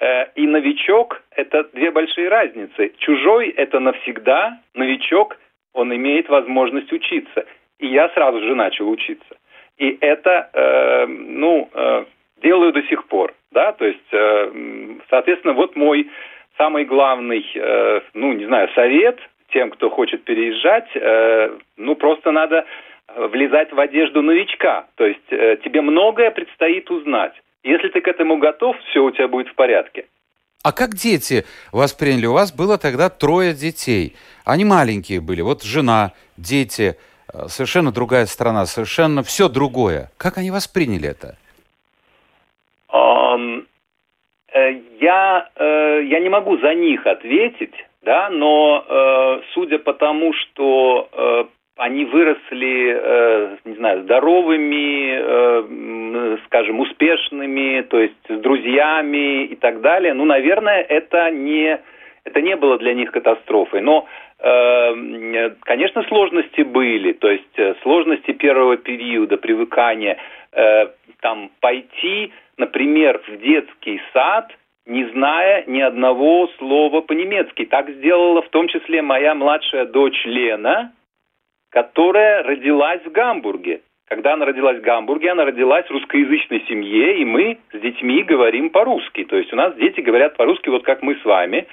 э, 0.00 0.26
и 0.36 0.46
новичок– 0.46 1.22
это 1.32 1.64
две 1.74 1.90
большие 1.90 2.28
разницы. 2.28 2.92
Чужой– 2.98 3.48
это 3.56 3.80
навсегда, 3.80 4.58
новичок– 4.74 5.36
он 5.74 5.94
имеет 5.94 6.28
возможность 6.28 6.92
учиться. 6.92 7.46
И 7.78 7.86
я 7.86 8.08
сразу 8.10 8.40
же 8.40 8.54
начал 8.54 8.88
учиться. 8.88 9.36
И 9.76 9.96
это, 10.00 10.50
э, 10.52 11.06
ну, 11.06 11.68
э, 11.72 12.04
делаю 12.42 12.72
до 12.72 12.82
сих 12.84 13.06
пор, 13.06 13.32
да, 13.52 13.72
то 13.72 13.84
есть, 13.84 14.12
э, 14.12 14.52
соответственно, 15.08 15.54
вот 15.54 15.76
мой 15.76 16.10
самый 16.56 16.84
главный, 16.84 17.44
э, 17.54 18.00
ну, 18.14 18.32
не 18.32 18.46
знаю, 18.46 18.68
совет 18.74 19.20
тем, 19.52 19.70
кто 19.70 19.90
хочет 19.90 20.24
переезжать, 20.24 20.88
э, 20.94 21.58
ну, 21.76 21.94
просто 21.96 22.30
надо 22.30 22.64
влезать 23.16 23.72
в 23.72 23.80
одежду 23.80 24.22
новичка, 24.22 24.86
то 24.96 25.06
есть 25.06 25.30
э, 25.30 25.56
тебе 25.64 25.80
многое 25.80 26.30
предстоит 26.30 26.90
узнать. 26.90 27.32
Если 27.62 27.88
ты 27.88 28.00
к 28.00 28.08
этому 28.08 28.38
готов, 28.38 28.76
все 28.90 29.02
у 29.02 29.10
тебя 29.10 29.28
будет 29.28 29.48
в 29.48 29.54
порядке. 29.54 30.06
А 30.62 30.72
как 30.72 30.94
дети 30.94 31.44
восприняли? 31.72 32.26
У 32.26 32.32
вас 32.32 32.52
было 32.52 32.78
тогда 32.78 33.08
трое 33.08 33.54
детей. 33.54 34.14
Они 34.44 34.64
маленькие 34.64 35.20
были. 35.20 35.40
Вот 35.40 35.62
жена, 35.62 36.12
дети, 36.36 36.96
э, 37.32 37.48
совершенно 37.48 37.92
другая 37.92 38.26
страна, 38.26 38.66
совершенно 38.66 39.22
все 39.22 39.48
другое. 39.48 40.10
Как 40.16 40.38
они 40.38 40.50
восприняли 40.50 41.08
это? 41.08 41.36
Um, 42.92 43.66
я, 45.00 45.48
э, 45.56 46.02
я 46.04 46.20
не 46.20 46.28
могу 46.28 46.58
за 46.58 46.74
них 46.74 47.06
ответить, 47.06 47.74
да, 48.02 48.30
но 48.30 48.84
э, 48.88 49.40
судя 49.54 49.78
по 49.78 49.92
тому, 49.92 50.32
что 50.32 51.08
э, 51.12 51.44
они 51.78 52.04
выросли, 52.04 53.00
э, 53.00 53.56
не 53.64 53.74
знаю, 53.74 54.02
здоровыми, 54.02 55.18
э, 55.20 56.36
скажем, 56.46 56.80
успешными, 56.80 57.82
то 57.82 58.00
есть 58.00 58.14
с 58.28 58.40
друзьями 58.40 59.44
и 59.44 59.56
так 59.56 59.80
далее. 59.80 60.12
Ну, 60.14 60.24
наверное, 60.24 60.82
это 60.82 61.30
не, 61.30 61.80
это 62.24 62.40
не 62.40 62.56
было 62.56 62.78
для 62.78 62.94
них 62.94 63.12
катастрофой. 63.12 63.80
Но, 63.80 64.06
э, 64.38 65.50
конечно, 65.60 66.02
сложности 66.04 66.62
были, 66.62 67.12
то 67.12 67.30
есть 67.30 67.58
э, 67.58 67.74
сложности 67.82 68.32
первого 68.32 68.76
периода 68.76 69.36
привыкания, 69.36 70.18
э, 70.52 70.86
там, 71.20 71.50
пойти, 71.60 72.32
например, 72.56 73.20
в 73.26 73.36
детский 73.40 74.00
сад, 74.12 74.52
не 74.88 75.04
зная 75.10 75.64
ни 75.66 75.80
одного 75.80 76.48
слова 76.58 77.02
по-немецки. 77.02 77.66
Так 77.66 77.90
сделала 77.90 78.42
в 78.42 78.48
том 78.48 78.68
числе 78.68 79.02
моя 79.02 79.34
младшая 79.34 79.84
дочь 79.84 80.24
Лена, 80.24 80.92
которая 81.70 82.42
родилась 82.42 83.02
в 83.04 83.12
Гамбурге. 83.12 83.82
Когда 84.08 84.32
она 84.32 84.46
родилась 84.46 84.78
в 84.78 84.82
Гамбурге, 84.82 85.32
она 85.32 85.44
родилась 85.44 85.86
в 85.86 85.90
русскоязычной 85.90 86.64
семье, 86.66 87.18
и 87.18 87.24
мы 87.26 87.58
с 87.72 87.78
детьми 87.78 88.22
говорим 88.22 88.70
по-русски. 88.70 89.24
То 89.24 89.36
есть 89.36 89.52
у 89.52 89.56
нас 89.56 89.74
дети 89.76 90.00
говорят 90.00 90.36
по-русски, 90.36 90.70
вот 90.70 90.82
как 90.84 91.02
мы 91.02 91.16
с 91.16 91.24
вами. 91.24 91.66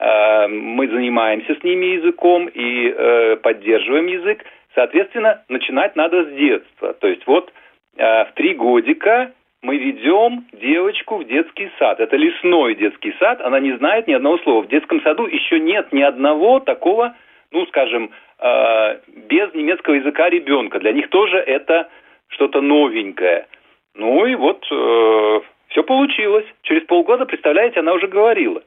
Э, 0.00 0.48
мы 0.48 0.88
занимаемся 0.88 1.54
с 1.54 1.62
ними 1.62 1.86
языком 1.86 2.48
и 2.48 2.88
э, 2.88 3.36
поддерживаем 3.36 4.08
язык. 4.08 4.44
Соответственно, 4.74 5.44
начинать 5.48 5.94
надо 5.94 6.24
с 6.24 6.28
детства. 6.34 6.94
То 6.94 7.06
есть 7.06 7.24
вот 7.28 7.52
э, 7.96 8.24
в 8.24 8.32
три 8.34 8.54
годика 8.54 9.30
мы 9.66 9.78
ведем 9.78 10.46
девочку 10.52 11.16
в 11.16 11.24
детский 11.24 11.70
сад. 11.78 11.98
Это 11.98 12.16
лесной 12.16 12.76
детский 12.76 13.12
сад, 13.18 13.40
она 13.40 13.58
не 13.58 13.76
знает 13.78 14.06
ни 14.06 14.12
одного 14.12 14.38
слова. 14.38 14.62
В 14.62 14.68
детском 14.68 15.02
саду 15.02 15.26
еще 15.26 15.58
нет 15.58 15.92
ни 15.92 16.02
одного 16.02 16.60
такого, 16.60 17.16
ну, 17.50 17.66
скажем, 17.66 18.12
э, 18.38 18.98
без 19.28 19.52
немецкого 19.54 19.94
языка 19.94 20.30
ребенка. 20.30 20.78
Для 20.78 20.92
них 20.92 21.10
тоже 21.10 21.38
это 21.38 21.88
что-то 22.28 22.60
новенькое. 22.60 23.48
Ну 23.96 24.24
и 24.26 24.36
вот 24.36 24.64
э, 24.70 25.40
все 25.70 25.82
получилось. 25.82 26.46
Через 26.62 26.86
полгода, 26.86 27.26
представляете, 27.26 27.80
она 27.80 27.92
уже 27.92 28.06
говорила. 28.06 28.62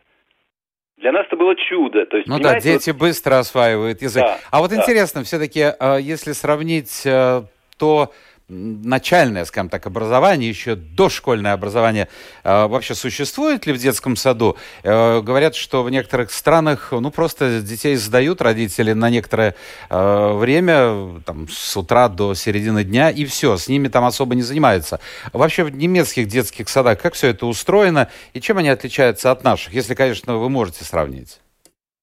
Для 0.98 1.14
нас 1.14 1.28
это 1.28 1.38
было 1.38 1.56
чудо. 1.56 2.06
То 2.08 2.18
есть, 2.18 2.28
ну 2.28 2.40
да, 2.40 2.60
дети 2.60 2.90
вот... 2.90 3.00
быстро 3.00 3.40
осваивают 3.40 4.02
язык. 4.02 4.22
Да, 4.22 4.38
а 4.52 4.60
вот 4.60 4.72
да. 4.72 4.76
интересно, 4.76 5.24
все-таки, 5.24 5.62
э, 5.62 5.98
если 6.02 6.34
сравнить 6.34 7.06
э, 7.06 7.44
то, 7.80 8.12
начальное, 8.50 9.46
скажем 9.46 9.70
так, 9.70 9.86
образование, 9.86 10.50
еще 10.50 10.76
дошкольное 10.76 11.54
образование 11.54 12.10
э, 12.44 12.66
вообще 12.68 12.96
существует 12.96 13.66
ли 13.66 13.74
в 13.74 13.78
детском 13.78 14.16
саду? 14.16 14.58
Э, 14.84 15.22
говорят, 15.22 15.56
что 15.56 15.84
в 15.84 15.90
некоторых 15.90 16.32
странах, 16.32 16.90
ну, 16.92 17.12
просто 17.12 17.62
детей 17.62 17.96
сдают 17.96 18.42
родители 18.42 18.94
на 18.94 19.10
некоторое 19.10 19.56
э, 19.90 20.34
время, 20.34 21.22
там, 21.26 21.48
с 21.48 21.78
утра 21.78 22.10
до 22.10 22.34
середины 22.34 22.84
дня, 22.84 23.12
и 23.12 23.26
все, 23.26 23.58
с 23.58 23.68
ними 23.68 23.88
там 23.88 24.04
особо 24.04 24.36
не 24.36 24.42
занимаются. 24.42 25.00
Вообще 25.32 25.64
в 25.64 25.76
немецких 25.76 26.28
детских 26.28 26.70
садах 26.70 27.00
как 27.00 27.14
все 27.14 27.28
это 27.28 27.46
устроено, 27.46 28.10
и 28.34 28.42
чем 28.42 28.58
они 28.58 28.70
отличаются 28.70 29.32
от 29.32 29.44
наших, 29.44 29.74
если, 29.74 29.94
конечно, 29.94 30.38
вы 30.38 30.50
можете 30.50 30.84
сравнить? 30.84 31.40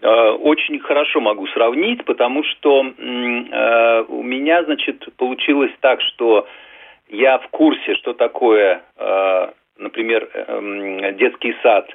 Э, 0.03 0.31
очень 0.31 0.79
хорошо 0.81 1.21
могу 1.21 1.47
сравнить, 1.49 2.05
потому 2.05 2.45
что 2.45 2.85
э, 2.85 4.05
у 4.09 4.23
меня, 4.23 4.63
значит, 4.65 5.09
получилось 5.17 5.73
так, 5.81 6.03
что 6.03 6.47
я 7.09 7.39
в 7.39 7.49
курсе, 7.49 7.95
что 7.95 8.13
такое, 8.13 8.83
э, 8.99 9.49
например, 9.79 10.29
детский 11.19 11.55
сад 11.63 11.89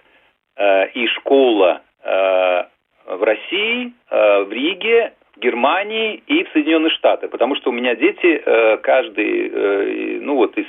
и 0.93 1.08
школа 1.08 1.81
в 2.03 3.24
России, 3.24 3.93
в 4.12 4.51
Риге, 4.51 5.13
в 5.36 5.39
Германии 5.39 6.22
и 6.27 6.43
в 6.43 6.50
Соединенные 6.51 6.91
Штаты, 6.91 7.27
потому 7.29 7.55
что 7.55 7.72
у 7.72 7.74
меня 7.74 7.96
дети, 7.96 8.43
каждый, 8.84 10.20
ну 10.20 10.36
вот 10.36 10.55
из 10.58 10.67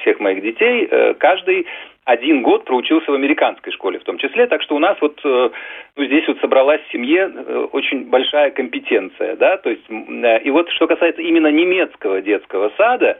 всех 0.00 0.20
моих 0.20 0.42
детей, 0.42 0.86
каждый 1.14 1.66
один 2.04 2.42
год 2.42 2.64
проучился 2.64 3.10
в 3.10 3.14
американской 3.14 3.72
школе 3.72 3.98
в 3.98 4.04
том 4.04 4.18
числе, 4.18 4.46
так 4.46 4.62
что 4.62 4.76
у 4.76 4.78
нас 4.78 4.96
вот 5.00 5.18
э, 5.24 5.50
ну, 5.96 6.04
здесь 6.04 6.26
вот 6.28 6.38
собралась 6.40 6.82
в 6.82 6.92
семье 6.92 7.30
э, 7.34 7.68
очень 7.72 8.04
большая 8.10 8.50
компетенция, 8.50 9.36
да, 9.36 9.56
то 9.56 9.70
есть, 9.70 9.84
э, 9.88 10.42
и 10.42 10.50
вот 10.50 10.70
что 10.70 10.86
касается 10.86 11.22
именно 11.22 11.48
немецкого 11.48 12.20
детского 12.20 12.70
сада, 12.76 13.18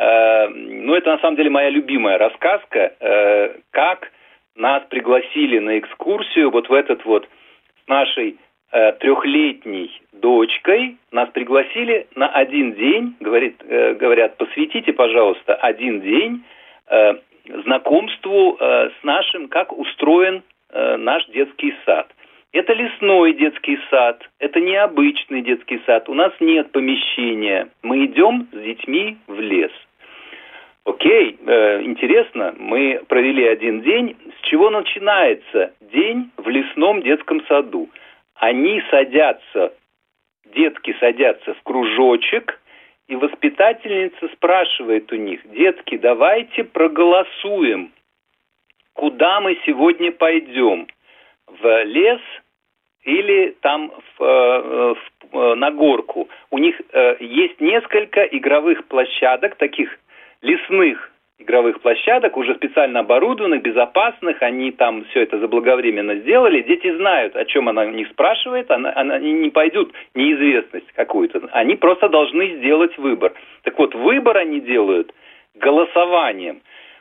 ну, 0.00 0.94
это 0.94 1.10
на 1.10 1.18
самом 1.18 1.34
деле 1.34 1.50
моя 1.50 1.70
любимая 1.70 2.18
рассказка, 2.18 2.92
как 3.72 4.12
нас 4.54 4.84
пригласили 4.90 5.58
на 5.58 5.76
экскурсию 5.80 6.50
вот 6.50 6.68
в 6.68 6.72
этот 6.72 7.04
вот 7.04 7.26
с 7.84 7.88
нашей 7.88 8.36
трехлетней 8.70 9.90
дочкой, 10.12 10.98
нас 11.10 11.28
пригласили 11.30 12.06
на 12.14 12.28
один 12.28 12.74
день, 12.74 13.16
говорит, 13.18 13.56
говорят, 13.66 14.36
посвятите, 14.36 14.92
пожалуйста, 14.92 15.56
один 15.56 16.00
день 16.00 16.44
знакомству 17.64 18.56
э, 18.58 18.90
с 18.90 19.04
нашим, 19.04 19.48
как 19.48 19.76
устроен 19.76 20.42
э, 20.70 20.96
наш 20.96 21.26
детский 21.26 21.74
сад. 21.84 22.08
Это 22.52 22.72
лесной 22.72 23.34
детский 23.34 23.78
сад, 23.90 24.22
это 24.38 24.60
необычный 24.60 25.42
детский 25.42 25.80
сад. 25.86 26.08
У 26.08 26.14
нас 26.14 26.32
нет 26.40 26.72
помещения. 26.72 27.68
Мы 27.82 28.06
идем 28.06 28.48
с 28.52 28.56
детьми 28.56 29.18
в 29.26 29.38
лес. 29.38 29.72
Окей, 30.84 31.38
э, 31.46 31.82
интересно, 31.82 32.54
мы 32.58 33.02
провели 33.08 33.46
один 33.46 33.82
день. 33.82 34.16
С 34.38 34.46
чего 34.46 34.70
начинается 34.70 35.72
день 35.92 36.30
в 36.38 36.48
лесном 36.48 37.02
детском 37.02 37.44
саду? 37.46 37.90
Они 38.34 38.82
садятся 38.90 39.72
детки 40.54 40.96
садятся 41.00 41.54
в 41.54 41.62
кружочек, 41.62 42.60
и 43.08 43.16
воспитательница 43.16 44.28
спрашивает 44.34 45.10
у 45.12 45.16
них, 45.16 45.40
детки, 45.50 45.96
давайте 45.96 46.64
проголосуем, 46.64 47.92
куда 48.92 49.40
мы 49.40 49.58
сегодня 49.64 50.12
пойдем, 50.12 50.86
в 51.46 51.84
лес 51.84 52.20
или 53.02 53.56
там 53.62 53.90
в, 53.90 54.22
э, 54.22 54.94
в, 54.94 55.36
э, 55.36 55.54
на 55.54 55.70
горку. 55.70 56.28
У 56.50 56.58
них 56.58 56.80
э, 56.92 57.16
есть 57.20 57.58
несколько 57.60 58.22
игровых 58.24 58.84
площадок, 58.86 59.56
таких 59.56 59.98
лесных 60.42 61.10
игровых 61.38 61.80
площадок, 61.80 62.36
уже 62.36 62.54
специально 62.56 63.00
оборудованных, 63.00 63.62
безопасных, 63.62 64.42
они 64.42 64.72
там 64.72 65.04
все 65.10 65.22
это 65.22 65.38
заблаговременно 65.38 66.16
сделали. 66.16 66.62
Дети 66.62 66.94
знают, 66.96 67.36
о 67.36 67.44
чем 67.44 67.68
она 67.68 67.82
у 67.82 67.90
них 67.90 68.08
спрашивает, 68.08 68.70
она, 68.70 68.92
она, 68.94 69.14
они 69.14 69.32
не 69.32 69.50
пойдут 69.50 69.92
неизвестность 70.14 70.90
какую-то, 70.94 71.48
они 71.52 71.76
просто 71.76 72.08
должны 72.08 72.56
сделать 72.56 72.96
выбор. 72.98 73.32
Так 73.62 73.78
вот, 73.78 73.94
выбор 73.94 74.36
они 74.38 74.60
делают 74.60 75.14
голосованием. 75.54 76.60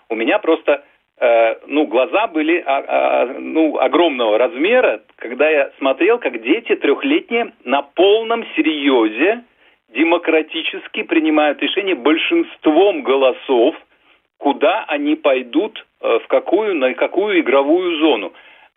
У 0.09 0.15
меня 0.15 0.37
просто 0.37 0.83
э, 1.19 1.55
ну, 1.65 1.87
глаза 1.87 2.27
были 2.27 2.63
а, 2.65 2.85
а, 2.87 3.25
ну, 3.39 3.79
огромного 3.79 4.37
размера, 4.37 5.01
когда 5.15 5.49
я 5.49 5.71
смотрел, 5.79 6.19
как 6.19 6.41
дети 6.43 6.75
трехлетние 6.75 7.53
на 7.63 7.81
полном 7.81 8.45
серьезе 8.55 9.43
демократически 9.89 11.01
принимают 11.03 11.59
решение 11.59 11.95
большинством 11.95 13.01
голосов– 13.01 13.75
куда 14.37 14.85
они 14.87 15.15
пойдут, 15.15 15.85
э, 16.01 16.19
в 16.19 16.27
какую, 16.27 16.75
на 16.75 16.93
какую 16.93 17.39
игровую 17.39 17.97
зону. 17.99 18.33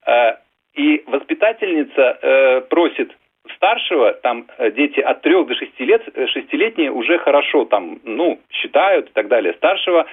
Э, 0.06 0.36
и 0.74 1.02
воспитательница 1.06 2.18
э, 2.22 2.60
просит 2.62 3.16
старшего, 3.56 4.12
там 4.12 4.46
дети 4.76 5.00
от 5.00 5.22
трех 5.22 5.46
до 5.48 5.54
шести 5.54 5.84
лет, 5.84 6.02
шестилетние 6.28 6.92
уже 6.92 7.18
хорошо 7.18 7.64
там, 7.64 7.98
ну, 8.04 8.38
считают 8.50 9.08
и 9.08 9.12
так 9.12 9.28
далее. 9.28 9.54
Старшего 9.54 10.06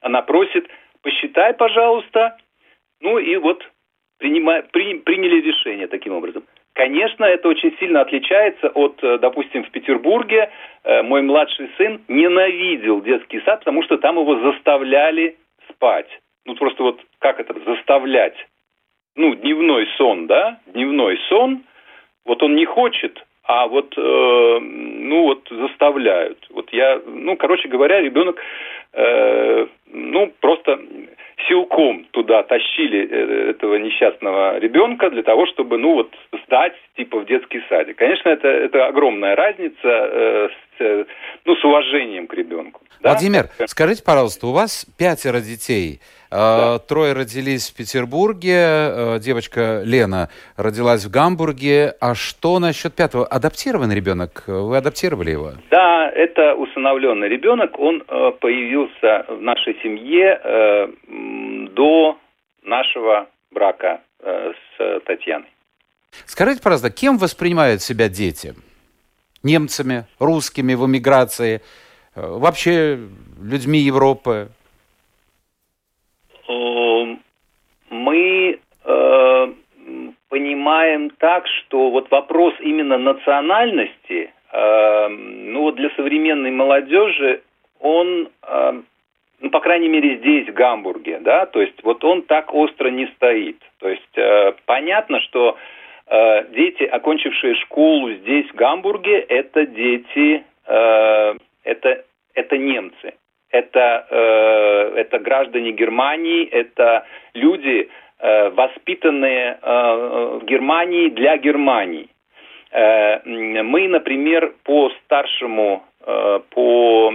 она 0.00 0.22
просит, 0.22 0.68
посчитай, 1.02 1.54
пожалуйста, 1.54 2.36
ну 3.00 3.18
и 3.18 3.36
вот 3.36 3.68
принимай, 4.18 4.62
при, 4.62 4.98
приняли 5.00 5.40
решение 5.40 5.86
таким 5.86 6.14
образом. 6.14 6.44
Конечно, 6.74 7.24
это 7.24 7.48
очень 7.48 7.76
сильно 7.78 8.00
отличается 8.00 8.68
от, 8.68 8.98
э, 9.02 9.18
допустим, 9.18 9.62
в 9.62 9.70
Петербурге 9.70 10.50
э, 10.82 11.02
мой 11.02 11.22
младший 11.22 11.70
сын 11.78 12.00
ненавидел 12.08 13.00
детский 13.00 13.40
сад, 13.42 13.60
потому 13.60 13.84
что 13.84 13.96
там 13.96 14.18
его 14.18 14.40
заставляли 14.40 15.36
спать. 15.70 16.08
Ну, 16.44 16.56
просто 16.56 16.82
вот 16.82 17.00
как 17.20 17.38
это 17.38 17.54
заставлять? 17.64 18.34
Ну, 19.14 19.36
дневной 19.36 19.86
сон, 19.96 20.26
да? 20.26 20.58
Дневной 20.66 21.16
сон. 21.28 21.62
Вот 22.24 22.42
он 22.42 22.56
не 22.56 22.64
хочет, 22.64 23.24
а 23.44 23.68
вот, 23.68 23.94
э, 23.96 24.58
ну, 24.60 25.22
вот 25.22 25.46
заставляют. 25.48 26.44
Вот 26.50 26.72
я, 26.72 27.00
ну, 27.06 27.36
короче 27.36 27.68
говоря, 27.68 28.00
ребенок, 28.00 28.40
э, 28.94 29.66
ну, 29.92 30.32
просто 30.40 30.80
силком 31.48 32.06
туда 32.12 32.42
тащили 32.42 33.08
э, 33.08 33.50
этого 33.50 33.76
несчастного 33.76 34.58
ребенка 34.58 35.10
для 35.10 35.22
того, 35.22 35.46
чтобы, 35.46 35.78
ну 35.78 35.94
вот, 35.94 36.14
сдать 36.44 36.74
типа 36.96 37.20
в 37.20 37.26
детский 37.26 37.62
садик. 37.68 37.96
Конечно, 37.96 38.28
это, 38.28 38.48
это 38.48 38.86
огромная 38.86 39.36
разница 39.36 39.76
э, 39.84 40.48
ну, 40.78 41.56
с 41.56 41.64
уважением 41.64 42.26
к 42.26 42.34
ребенку. 42.34 42.80
Да? 43.00 43.10
Владимир, 43.10 43.48
скажите, 43.66 44.02
пожалуйста, 44.02 44.46
у 44.46 44.52
вас 44.52 44.86
пятеро 44.98 45.40
детей. 45.40 46.00
Да. 46.30 46.80
Трое 46.80 47.12
родились 47.12 47.70
в 47.70 47.76
Петербурге, 47.76 48.56
э, 48.56 49.18
девочка 49.20 49.82
Лена 49.84 50.30
родилась 50.56 51.04
в 51.04 51.10
Гамбурге. 51.10 51.94
А 52.00 52.16
что 52.16 52.58
насчет 52.58 52.94
пятого? 52.94 53.24
Адаптированный 53.24 53.94
ребенок? 53.94 54.42
Вы 54.48 54.76
адаптировали 54.76 55.30
его? 55.30 55.52
Да, 55.70 56.10
это 56.10 56.54
усыновленный 56.54 57.28
ребенок. 57.28 57.78
Он 57.78 58.02
э, 58.02 58.32
появился 58.40 59.26
в 59.28 59.40
нашей 59.42 59.78
семье 59.80 60.40
э, 60.42 60.88
до 61.70 62.18
нашего 62.64 63.28
брака 63.52 64.00
с 64.20 65.00
Татьяной. 65.04 65.48
Скажите, 66.24 66.62
пожалуйста, 66.62 66.90
кем 66.90 67.18
воспринимают 67.18 67.82
себя 67.82 68.08
дети? 68.08 68.54
Немцами, 69.44 70.06
русскими 70.18 70.74
в 70.74 70.86
эмиграции, 70.86 71.60
вообще 72.16 72.98
людьми 73.40 73.78
Европы? 73.78 74.48
мы 78.04 78.58
э, 78.84 79.46
понимаем 80.28 81.10
так, 81.10 81.46
что 81.46 81.90
вот 81.90 82.10
вопрос 82.10 82.54
именно 82.60 82.98
национальности, 82.98 84.32
э, 84.52 85.08
ну 85.08 85.62
вот 85.62 85.76
для 85.76 85.90
современной 85.96 86.50
молодежи, 86.50 87.42
он, 87.80 88.28
э, 88.42 88.82
ну 89.40 89.50
по 89.50 89.60
крайней 89.60 89.88
мере 89.88 90.18
здесь, 90.18 90.48
в 90.48 90.52
Гамбурге, 90.52 91.20
да, 91.20 91.46
то 91.46 91.60
есть 91.60 91.82
вот 91.82 92.04
он 92.04 92.22
так 92.22 92.52
остро 92.52 92.88
не 92.90 93.06
стоит. 93.16 93.58
То 93.78 93.88
есть 93.88 94.18
э, 94.18 94.52
понятно, 94.66 95.20
что 95.20 95.56
э, 96.06 96.44
дети, 96.52 96.84
окончившие 96.84 97.54
школу 97.56 98.12
здесь, 98.12 98.46
в 98.50 98.54
Гамбурге, 98.54 99.18
это 99.20 99.66
дети, 99.66 100.44
э, 100.66 101.34
это, 101.64 102.04
это 102.34 102.58
немцы 102.58 103.14
это, 103.54 104.06
э, 104.10 104.94
это 104.96 105.18
граждане 105.20 105.70
Германии, 105.70 106.44
это 106.44 107.06
люди, 107.34 107.88
э, 108.18 108.50
воспитанные 108.50 109.58
э, 109.62 110.38
в 110.40 110.44
Германии 110.44 111.08
для 111.10 111.36
Германии. 111.36 112.08
Э, 112.72 113.20
мы, 113.24 113.86
например, 113.86 114.54
по 114.64 114.90
старшему, 115.04 115.84
э, 116.04 116.40
по, 116.50 117.14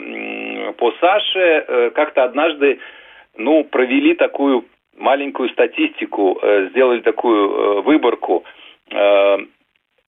по 0.78 0.92
Саше, 1.02 1.66
э, 1.68 1.90
как-то 1.90 2.24
однажды 2.24 2.80
ну, 3.38 3.66
провели 3.66 4.14
такую 4.14 4.64
маленькую 4.98 5.50
статистику, 5.50 6.40
э, 6.42 6.70
сделали 6.70 7.02
такую 7.02 7.50
э, 7.50 7.82
выборку. 7.82 8.46
Э, 8.92 9.38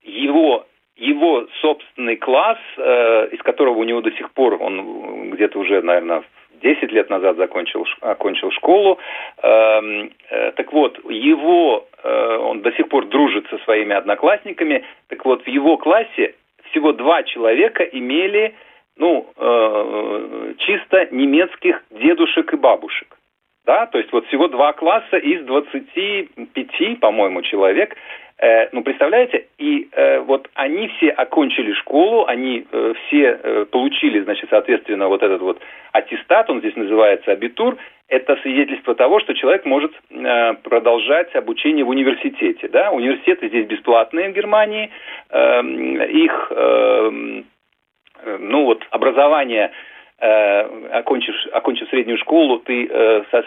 его 0.03 0.65
его 1.01 1.47
собственный 1.61 2.15
класс, 2.15 2.59
э, 2.77 3.29
из 3.31 3.41
которого 3.41 3.79
у 3.79 3.83
него 3.83 4.01
до 4.01 4.11
сих 4.11 4.31
пор, 4.31 4.61
он 4.61 5.31
где-то 5.31 5.57
уже, 5.59 5.81
наверное, 5.81 6.23
10 6.61 6.91
лет 6.91 7.09
назад 7.09 7.37
закончил, 7.37 7.87
окончил 8.01 8.51
школу. 8.51 8.99
Э, 9.41 9.81
э, 10.29 10.51
так 10.51 10.71
вот, 10.71 10.99
его, 11.09 11.87
он 12.03 12.61
до 12.61 12.71
сих 12.73 12.87
пор 12.89 13.07
дружит 13.07 13.47
со 13.49 13.57
своими 13.59 13.95
одноклассниками. 13.95 14.83
Так 15.07 15.25
вот, 15.25 15.43
в 15.43 15.47
его 15.47 15.77
классе 15.77 16.35
всего 16.69 16.93
два 16.93 17.23
человека 17.23 17.83
имели, 17.83 18.53
ну, 18.97 19.27
чисто 20.59 21.07
немецких 21.11 21.83
дедушек 21.91 22.53
и 22.53 22.57
бабушек. 22.57 23.17
Да, 23.65 23.85
то 23.85 23.99
есть 23.99 24.11
вот 24.11 24.25
всего 24.27 24.47
два 24.47 24.73
класса 24.73 25.17
из 25.17 25.45
25, 25.45 26.99
по-моему, 26.99 27.43
человек 27.43 27.95
Э, 28.41 28.69
ну, 28.71 28.81
представляете, 28.81 29.45
и 29.59 29.87
э, 29.91 30.19
вот 30.21 30.49
они 30.55 30.87
все 30.87 31.09
окончили 31.09 31.73
школу, 31.73 32.25
они 32.25 32.65
э, 32.71 32.93
все 33.05 33.39
э, 33.41 33.65
получили, 33.65 34.19
значит, 34.21 34.49
соответственно, 34.49 35.09
вот 35.09 35.21
этот 35.21 35.41
вот 35.41 35.61
аттестат, 35.91 36.49
он 36.49 36.59
здесь 36.59 36.75
называется 36.75 37.31
абитур, 37.31 37.77
это 38.07 38.35
свидетельство 38.37 38.95
того, 38.95 39.19
что 39.19 39.35
человек 39.35 39.63
может 39.65 39.91
э, 40.09 40.53
продолжать 40.63 41.35
обучение 41.35 41.85
в 41.85 41.89
университете, 41.89 42.67
да, 42.67 42.89
университеты 42.89 43.47
здесь 43.47 43.67
бесплатные 43.67 44.29
в 44.29 44.33
Германии, 44.33 44.89
э, 45.29 45.61
их, 46.09 46.51
э, 46.55 47.11
ну, 48.39 48.63
вот, 48.65 48.83
образование 48.89 49.71
э, 50.17 50.61
окончив, 50.93 51.35
окончив 51.53 51.87
среднюю 51.89 52.17
школу, 52.17 52.57
ты 52.57 52.87
э, 52.89 53.23
со, 53.29 53.43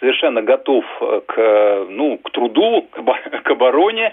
совершенно 0.00 0.42
готов 0.42 0.84
э, 1.00 1.20
к, 1.26 1.86
ну, 1.88 2.18
к 2.18 2.30
труду, 2.30 2.88
к 3.44 3.50
обороне. 3.50 4.12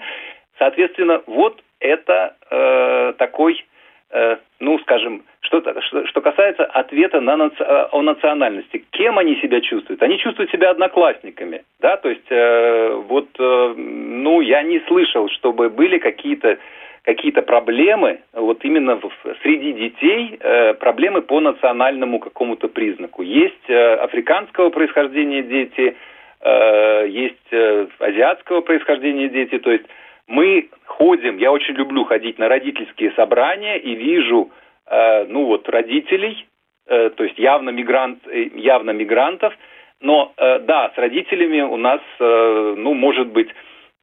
Соответственно, 0.58 1.22
вот 1.26 1.60
это 1.80 2.36
э, 2.50 3.12
такой, 3.18 3.64
э, 4.10 4.36
ну, 4.60 4.78
скажем, 4.80 5.24
что, 5.40 5.60
что, 5.82 6.06
что 6.06 6.20
касается 6.20 6.64
ответа 6.64 7.20
на 7.20 7.36
наци, 7.36 7.56
э, 7.60 7.88
о 7.92 8.02
национальности. 8.02 8.84
Кем 8.90 9.18
они 9.18 9.36
себя 9.36 9.60
чувствуют? 9.60 10.02
Они 10.02 10.18
чувствуют 10.18 10.50
себя 10.50 10.70
одноклассниками, 10.70 11.64
да, 11.80 11.96
то 11.96 12.08
есть 12.08 12.30
э, 12.30 13.02
вот, 13.08 13.28
э, 13.38 13.74
ну, 13.76 14.40
я 14.40 14.62
не 14.62 14.80
слышал, 14.88 15.28
чтобы 15.28 15.68
были 15.68 15.98
какие-то 15.98 16.58
какие-то 17.04 17.42
проблемы, 17.42 18.20
вот 18.32 18.64
именно 18.64 18.96
в, 18.96 19.10
среди 19.42 19.72
детей, 19.72 20.38
э, 20.40 20.74
проблемы 20.74 21.20
по 21.20 21.40
национальному 21.40 22.18
какому-то 22.18 22.68
признаку. 22.68 23.22
Есть 23.22 23.68
э, 23.68 23.94
африканского 23.96 24.70
происхождения 24.70 25.42
дети, 25.42 25.96
э, 26.40 27.06
есть 27.08 27.52
э, 27.52 27.86
азиатского 27.98 28.62
происхождения 28.62 29.28
дети, 29.28 29.58
то 29.58 29.70
есть 29.70 29.84
мы 30.26 30.70
ходим, 30.86 31.36
я 31.36 31.52
очень 31.52 31.74
люблю 31.74 32.04
ходить 32.04 32.38
на 32.38 32.48
родительские 32.48 33.12
собрания 33.12 33.76
и 33.76 33.94
вижу, 33.94 34.50
э, 34.86 35.26
ну 35.28 35.44
вот, 35.44 35.68
родителей, 35.68 36.46
э, 36.86 37.10
то 37.10 37.24
есть 37.24 37.38
явно, 37.38 37.68
мигрант, 37.68 38.26
э, 38.26 38.48
явно 38.54 38.92
мигрантов, 38.92 39.52
но 40.00 40.32
э, 40.38 40.60
да, 40.60 40.90
с 40.94 40.98
родителями 40.98 41.60
у 41.60 41.76
нас, 41.76 42.00
э, 42.18 42.74
ну, 42.78 42.94
может 42.94 43.28
быть, 43.28 43.48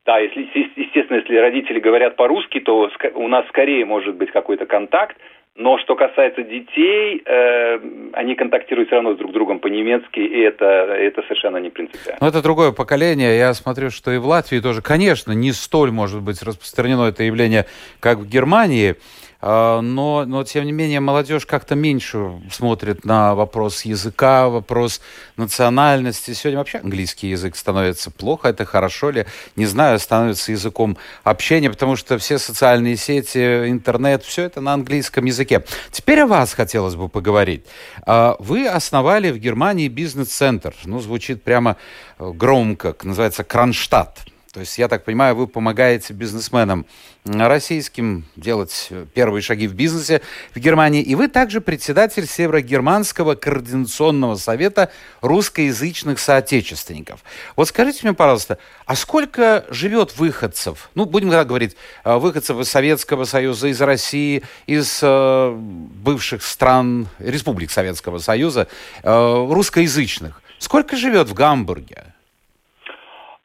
Да, 0.06 0.18
если, 0.18 0.48
естественно, 0.76 1.18
если 1.18 1.36
родители 1.38 1.80
говорят 1.80 2.16
по-русски, 2.16 2.60
то 2.60 2.90
у 3.14 3.28
нас 3.28 3.48
скорее 3.50 3.86
может 3.86 4.16
быть 4.16 4.32
какой-то 4.32 4.66
контакт, 4.66 5.16
но 5.56 5.78
что 5.80 5.96
касается 5.96 6.44
детей, 6.44 7.22
э, 7.26 7.80
они 8.14 8.36
контактируют 8.36 8.88
все 8.88 8.96
равно 8.96 9.14
с 9.14 9.18
друг 9.18 9.34
другом 9.34 9.60
по-немецки, 9.60 10.20
и 10.20 10.40
это, 10.40 10.66
это 10.66 11.22
совершенно 11.24 11.58
не 11.58 11.70
принципиально. 11.70 12.18
Но 12.22 12.28
это 12.28 12.42
другое 12.42 12.72
поколение. 12.72 13.38
Я 13.38 13.54
смотрю, 13.54 13.90
что 13.90 14.12
и 14.12 14.18
в 14.18 14.26
Латвии 14.26 14.60
тоже, 14.60 14.82
конечно, 14.82 15.34
не 15.34 15.52
столь 15.52 15.92
может 15.92 16.22
быть 16.22 16.42
распространено 16.42 17.10
это 17.10 17.24
явление, 17.24 17.66
как 18.00 18.20
в 18.20 18.30
Германии. 18.30 18.96
А, 19.42 19.82
но, 19.82 20.26
но 20.26 20.44
тем 20.44 20.66
не 20.66 20.72
менее 20.72 21.00
молодежь 21.00 21.46
как-то 21.46 21.76
меньше 21.76 22.42
смотрит 22.52 23.06
на 23.06 23.34
вопрос 23.34 23.84
языка, 23.86 24.50
вопрос 24.50 25.02
национальности. 25.36 26.34
Сегодня 26.34 26.60
вообще 26.60 26.78
английский 26.78 27.30
язык 27.30 27.56
становится 27.56 28.12
плохо, 28.12 28.50
это 28.50 28.66
хорошо 28.66 29.10
ли, 29.10 29.26
не 29.56 29.66
знаю, 29.66 30.00
становится 30.00 30.52
языком 30.52 30.98
общения, 31.24 31.70
потому 31.70 31.96
что 31.96 32.18
все 32.20 32.38
социальные 32.38 32.98
сети, 32.98 33.70
интернет, 33.70 34.24
все 34.24 34.44
это 34.44 34.62
на 34.62 34.74
английском 34.74 35.26
языке. 35.26 35.64
Теперь 35.92 36.22
о 36.22 36.28
вас 36.28 36.54
хотелось 36.54 36.96
бы 36.96 37.10
поговорить. 37.10 37.66
А, 38.04 38.36
вы 38.40 38.68
основали 38.68 39.32
в 39.32 39.40
Германии 39.40 39.88
бизнес-центр, 39.88 40.76
ну, 40.86 41.00
звучит 41.00 41.44
прямо 41.44 41.78
э, 42.20 42.32
громко, 42.32 42.96
называется 43.04 43.44
Кронштадт. 43.44 44.31
То 44.54 44.60
есть, 44.60 44.78
я 44.78 44.90
так 44.90 45.06
понимаю, 45.06 45.36
вы 45.36 45.48
помогаете 45.48 46.14
бизнесменам 46.14 46.86
российским 47.24 48.26
делать 48.36 48.90
первые 49.14 49.42
шаги 49.42 49.66
в 49.66 49.74
бизнесе 49.74 50.22
в 50.54 50.60
Германии. 50.60 51.02
И 51.02 51.16
вы 51.16 51.30
также 51.30 51.62
председатель 51.62 52.28
Северогерманского 52.28 53.36
координационного 53.36 54.36
совета 54.36 54.92
русскоязычных 55.22 56.20
соотечественников. 56.20 57.24
Вот 57.56 57.70
скажите 57.70 58.00
мне, 58.04 58.14
пожалуйста, 58.14 58.58
а 58.86 58.96
сколько 58.98 59.66
живет 59.70 60.18
выходцев, 60.18 60.90
ну, 60.96 61.06
будем 61.06 61.32
так 61.32 61.48
говорить, 61.48 61.78
э, 62.04 62.18
выходцев 62.18 62.60
из 62.60 62.70
Советского 62.70 63.24
Союза, 63.24 63.68
из 63.68 63.80
России, 63.80 64.44
из 64.66 65.00
э, 65.02 65.56
бывших 65.56 66.44
стран, 66.44 67.08
республик 67.20 67.72
Советского 67.72 68.18
Союза, 68.18 68.68
э, 69.04 69.48
русскоязычных? 69.50 70.42
Сколько 70.60 70.98
живет 70.98 71.30
в 71.30 71.34
Гамбурге? 71.34 72.14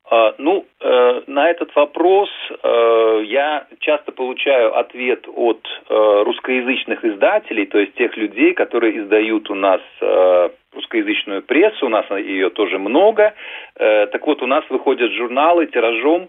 А, 0.09 0.35
ну, 0.39 0.65
э, 0.81 1.23
на 1.27 1.51
этот 1.51 1.75
вопрос 1.75 2.29
э, 2.63 3.23
я 3.25 3.67
часто 3.81 4.13
получаю 4.13 4.79
ответ 4.79 5.27
от 5.27 5.67
э, 5.67 6.23
русскоязычных 6.25 7.05
издателей, 7.05 7.67
то 7.67 7.79
есть 7.79 7.95
тех 7.95 8.17
людей, 8.17 8.55
которые 8.55 8.99
издают 9.01 9.51
у 9.51 9.55
нас 9.55 9.81
русскоязычную 10.73 11.43
прессу, 11.43 11.87
у 11.87 11.89
нас 11.89 12.05
ее 12.11 12.51
тоже 12.51 12.79
много. 12.79 13.35
Так 13.75 14.27
вот, 14.27 14.43
у 14.43 14.47
нас 14.47 14.63
выходят 14.69 15.11
журналы 15.13 15.67
тиражом 15.67 16.29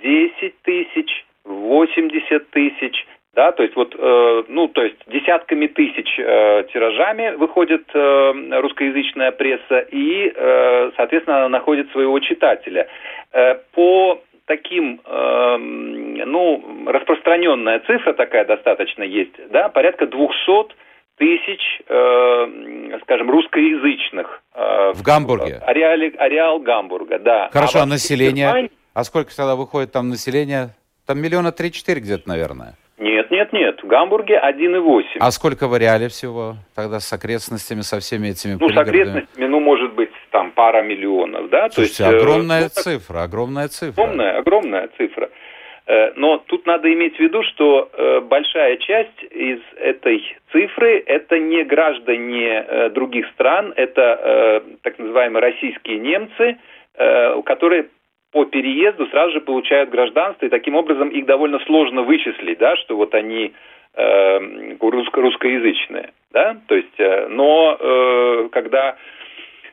10 0.00 0.62
тысяч, 0.62 1.26
80 1.44 2.50
тысяч, 2.50 3.06
да, 3.34 3.52
то 3.52 3.62
есть 3.62 3.76
вот, 3.76 3.94
э, 3.96 4.42
ну, 4.48 4.68
то 4.68 4.82
есть 4.82 4.96
десятками 5.06 5.66
тысяч 5.66 6.18
э, 6.18 6.64
тиражами 6.72 7.36
выходит 7.36 7.84
э, 7.94 8.60
русскоязычная 8.60 9.32
пресса, 9.32 9.78
и, 9.78 10.32
э, 10.34 10.90
соответственно, 10.96 11.38
она 11.38 11.48
находит 11.48 11.90
своего 11.92 12.18
читателя. 12.20 12.88
Э, 13.32 13.54
по 13.72 14.20
таким, 14.46 15.00
э, 15.04 15.56
ну, 15.58 16.84
распространенная 16.86 17.80
цифра 17.80 18.14
такая 18.14 18.44
достаточно 18.44 19.02
есть, 19.02 19.34
да, 19.50 19.68
порядка 19.68 20.06
200 20.06 20.74
тысяч, 21.18 21.60
э, 21.86 22.98
скажем, 23.02 23.30
русскоязычных. 23.30 24.42
Э, 24.54 24.92
в 24.94 25.02
Гамбурге? 25.02 25.60
Ареал, 25.66 26.12
ареал 26.18 26.58
Гамбурга, 26.60 27.18
да. 27.18 27.50
Хорошо, 27.52 27.80
а, 27.80 27.82
а 27.82 27.86
население? 27.86 28.46
Германии... 28.46 28.70
А 28.94 29.04
сколько 29.04 29.36
тогда 29.36 29.54
выходит 29.54 29.92
там 29.92 30.08
население? 30.08 30.70
Там 31.06 31.20
миллиона 31.20 31.52
три-четыре 31.52 32.00
где-то, 32.00 32.28
наверное. 32.28 32.74
Нет, 32.98 33.30
нет, 33.30 33.52
нет. 33.52 33.82
В 33.82 33.86
Гамбурге 33.86 34.40
1,8. 34.44 35.18
А 35.20 35.30
сколько 35.30 35.68
в 35.68 35.76
Реале 35.76 36.08
всего 36.08 36.56
тогда 36.74 36.98
с 36.98 37.12
окрестностями, 37.12 37.82
со 37.82 38.00
всеми 38.00 38.28
этими 38.28 38.56
Ну, 38.58 38.68
с 38.68 38.76
окрестностями, 38.76 39.46
ну, 39.46 39.60
может 39.60 39.94
быть, 39.94 40.10
там 40.30 40.50
пара 40.50 40.82
миллионов, 40.82 41.48
да? 41.50 41.70
Слушайте, 41.70 42.04
То 42.04 42.10
есть, 42.10 42.22
огромная 42.22 42.62
ну, 42.62 42.68
цифра, 42.68 43.22
огромная 43.22 43.68
цифра. 43.68 44.02
Огромная, 44.02 44.38
огромная 44.38 44.88
цифра. 44.96 45.30
Э, 45.88 46.12
но 46.16 46.38
тут 46.46 46.66
надо 46.66 46.92
иметь 46.92 47.16
в 47.16 47.20
виду, 47.20 47.42
что 47.44 47.88
э, 47.92 48.20
большая 48.20 48.76
часть 48.76 49.22
из 49.30 49.58
этой 49.78 50.22
цифры 50.52 51.02
это 51.06 51.38
не 51.38 51.64
граждане 51.64 52.64
э, 52.66 52.90
других 52.90 53.26
стран, 53.28 53.72
это 53.74 54.62
так 54.82 54.98
называемые 54.98 55.40
российские 55.40 55.98
немцы, 55.98 56.58
которые 57.44 57.88
по 58.38 58.44
переезду 58.44 59.04
сразу 59.08 59.32
же 59.32 59.40
получают 59.40 59.90
гражданство, 59.90 60.46
и 60.46 60.48
таким 60.48 60.76
образом 60.76 61.08
их 61.08 61.26
довольно 61.26 61.58
сложно 61.66 62.02
вычислить, 62.02 62.58
да, 62.58 62.76
что 62.76 62.94
вот 62.94 63.12
они 63.12 63.52
э, 63.94 64.76
русско 64.80 65.20
русскоязычные, 65.20 66.12
да, 66.32 66.56
то 66.68 66.76
есть, 66.76 67.00
э, 67.00 67.26
но 67.28 67.76
э, 67.80 68.48
когда 68.52 68.96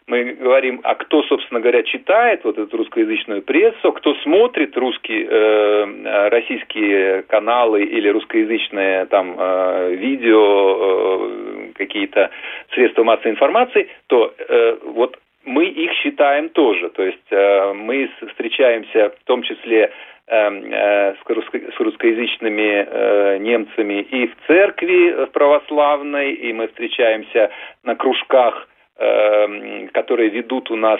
мы 0.07 0.23
говорим, 0.33 0.81
а 0.83 0.95
кто, 0.95 1.21
собственно 1.23 1.59
говоря, 1.59 1.83
читает 1.83 2.43
вот 2.43 2.57
эту 2.57 2.75
русскоязычную 2.75 3.43
прессу, 3.43 3.91
кто 3.91 4.15
смотрит 4.23 4.75
русские, 4.75 5.27
э, 5.29 6.29
российские 6.29 7.21
каналы 7.23 7.83
или 7.83 8.09
русскоязычные 8.09 9.05
там 9.05 9.35
э, 9.37 9.93
видео, 9.93 10.39
э, 10.39 11.71
какие-то 11.75 12.31
средства 12.73 13.03
массовой 13.03 13.33
информации, 13.33 13.89
то 14.07 14.33
э, 14.37 14.77
вот 14.85 15.19
мы 15.45 15.65
их 15.65 15.91
считаем 15.93 16.49
тоже. 16.49 16.89
То 16.89 17.03
есть 17.03 17.31
э, 17.31 17.73
мы 17.73 18.09
встречаемся 18.29 19.11
в 19.21 19.23
том 19.25 19.43
числе 19.43 19.91
эм, 20.27 20.71
э, 20.71 21.15
с 21.15 21.79
русскоязычными 21.79 22.87
э, 22.87 23.37
немцами 23.37 24.01
и 24.01 24.27
в 24.27 24.35
церкви 24.47 25.25
православной, 25.31 26.33
и 26.33 26.51
мы 26.53 26.67
встречаемся 26.67 27.51
на 27.83 27.95
кружках 27.95 28.67
эм, 28.97 29.89
которые 29.89 30.29
ведут 30.29 30.71
у 30.71 30.75
нас 30.75 30.99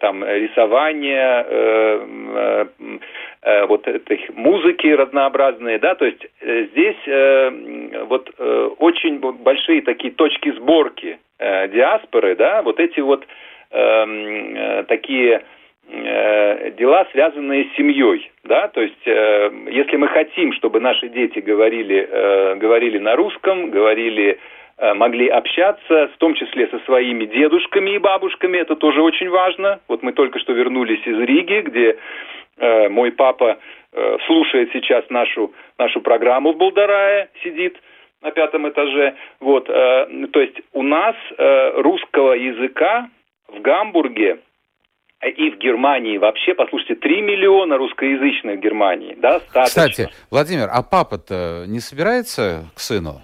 там 0.00 0.24
рисование, 0.24 1.44
вот 3.66 3.88
этой 3.88 4.26
музыки 4.34 4.86
разнообразные, 4.86 5.80
да, 5.80 5.96
то 5.96 6.04
есть 6.04 6.24
здесь 6.40 6.96
вот 8.06 8.30
очень 8.78 9.18
большие 9.18 9.82
такие 9.82 10.12
точки 10.14 10.52
сборки 10.52 11.18
диаспоры, 11.40 12.36
да, 12.36 12.62
вот 12.62 12.78
эти 12.78 13.00
вот 13.00 13.26
э, 13.72 14.84
такие 14.88 15.42
э, 15.88 16.70
дела, 16.72 17.06
связанные 17.12 17.64
с 17.64 17.76
семьей, 17.76 18.30
да, 18.44 18.68
то 18.68 18.80
есть 18.80 19.06
э, 19.06 19.50
если 19.70 19.96
мы 19.96 20.08
хотим, 20.08 20.52
чтобы 20.52 20.80
наши 20.80 21.08
дети 21.08 21.38
говорили, 21.38 22.56
говорили 22.56 22.98
на 22.98 23.16
русском, 23.16 23.70
говорили, 23.70 24.38
могли 24.94 25.28
общаться, 25.28 26.08
в 26.14 26.16
том 26.18 26.34
числе 26.34 26.66
со 26.68 26.78
своими 26.80 27.26
дедушками 27.26 27.90
и 27.90 27.98
бабушками, 27.98 28.58
это 28.58 28.74
тоже 28.74 29.00
очень 29.00 29.28
важно. 29.28 29.80
Вот 29.86 30.02
мы 30.02 30.12
только 30.12 30.38
что 30.40 30.52
вернулись 30.52 31.06
из 31.06 31.18
Риги, 31.20 31.60
где 31.60 31.96
мой 32.88 33.12
папа 33.12 33.58
слушает 34.26 34.70
сейчас 34.72 35.08
нашу 35.10 35.52
нашу 35.78 36.00
программу 36.00 36.52
в 36.52 36.56
Болдарае, 36.56 37.28
сидит 37.44 37.76
на 38.22 38.30
пятом 38.30 38.68
этаже, 38.68 39.14
вот, 39.40 39.66
то 39.66 40.40
есть 40.40 40.60
у 40.72 40.82
нас 40.82 41.14
русского 41.76 42.32
языка 42.32 43.08
в 43.52 43.60
Гамбурге 43.62 44.38
и 45.22 45.50
в 45.50 45.58
Германии 45.58 46.18
вообще, 46.18 46.54
послушайте, 46.54 46.96
3 46.96 47.22
миллиона 47.22 47.76
русскоязычных 47.76 48.58
в 48.58 48.60
Германии. 48.60 49.14
Достаточно. 49.14 49.64
Кстати, 49.64 50.08
Владимир, 50.30 50.68
а 50.72 50.82
папа-то 50.82 51.64
не 51.68 51.80
собирается 51.80 52.64
к 52.74 52.80
сыну? 52.80 53.22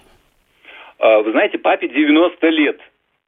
А, 0.98 1.20
вы 1.20 1.32
знаете, 1.32 1.58
папе 1.58 1.88
90 1.88 2.46
лет. 2.48 2.78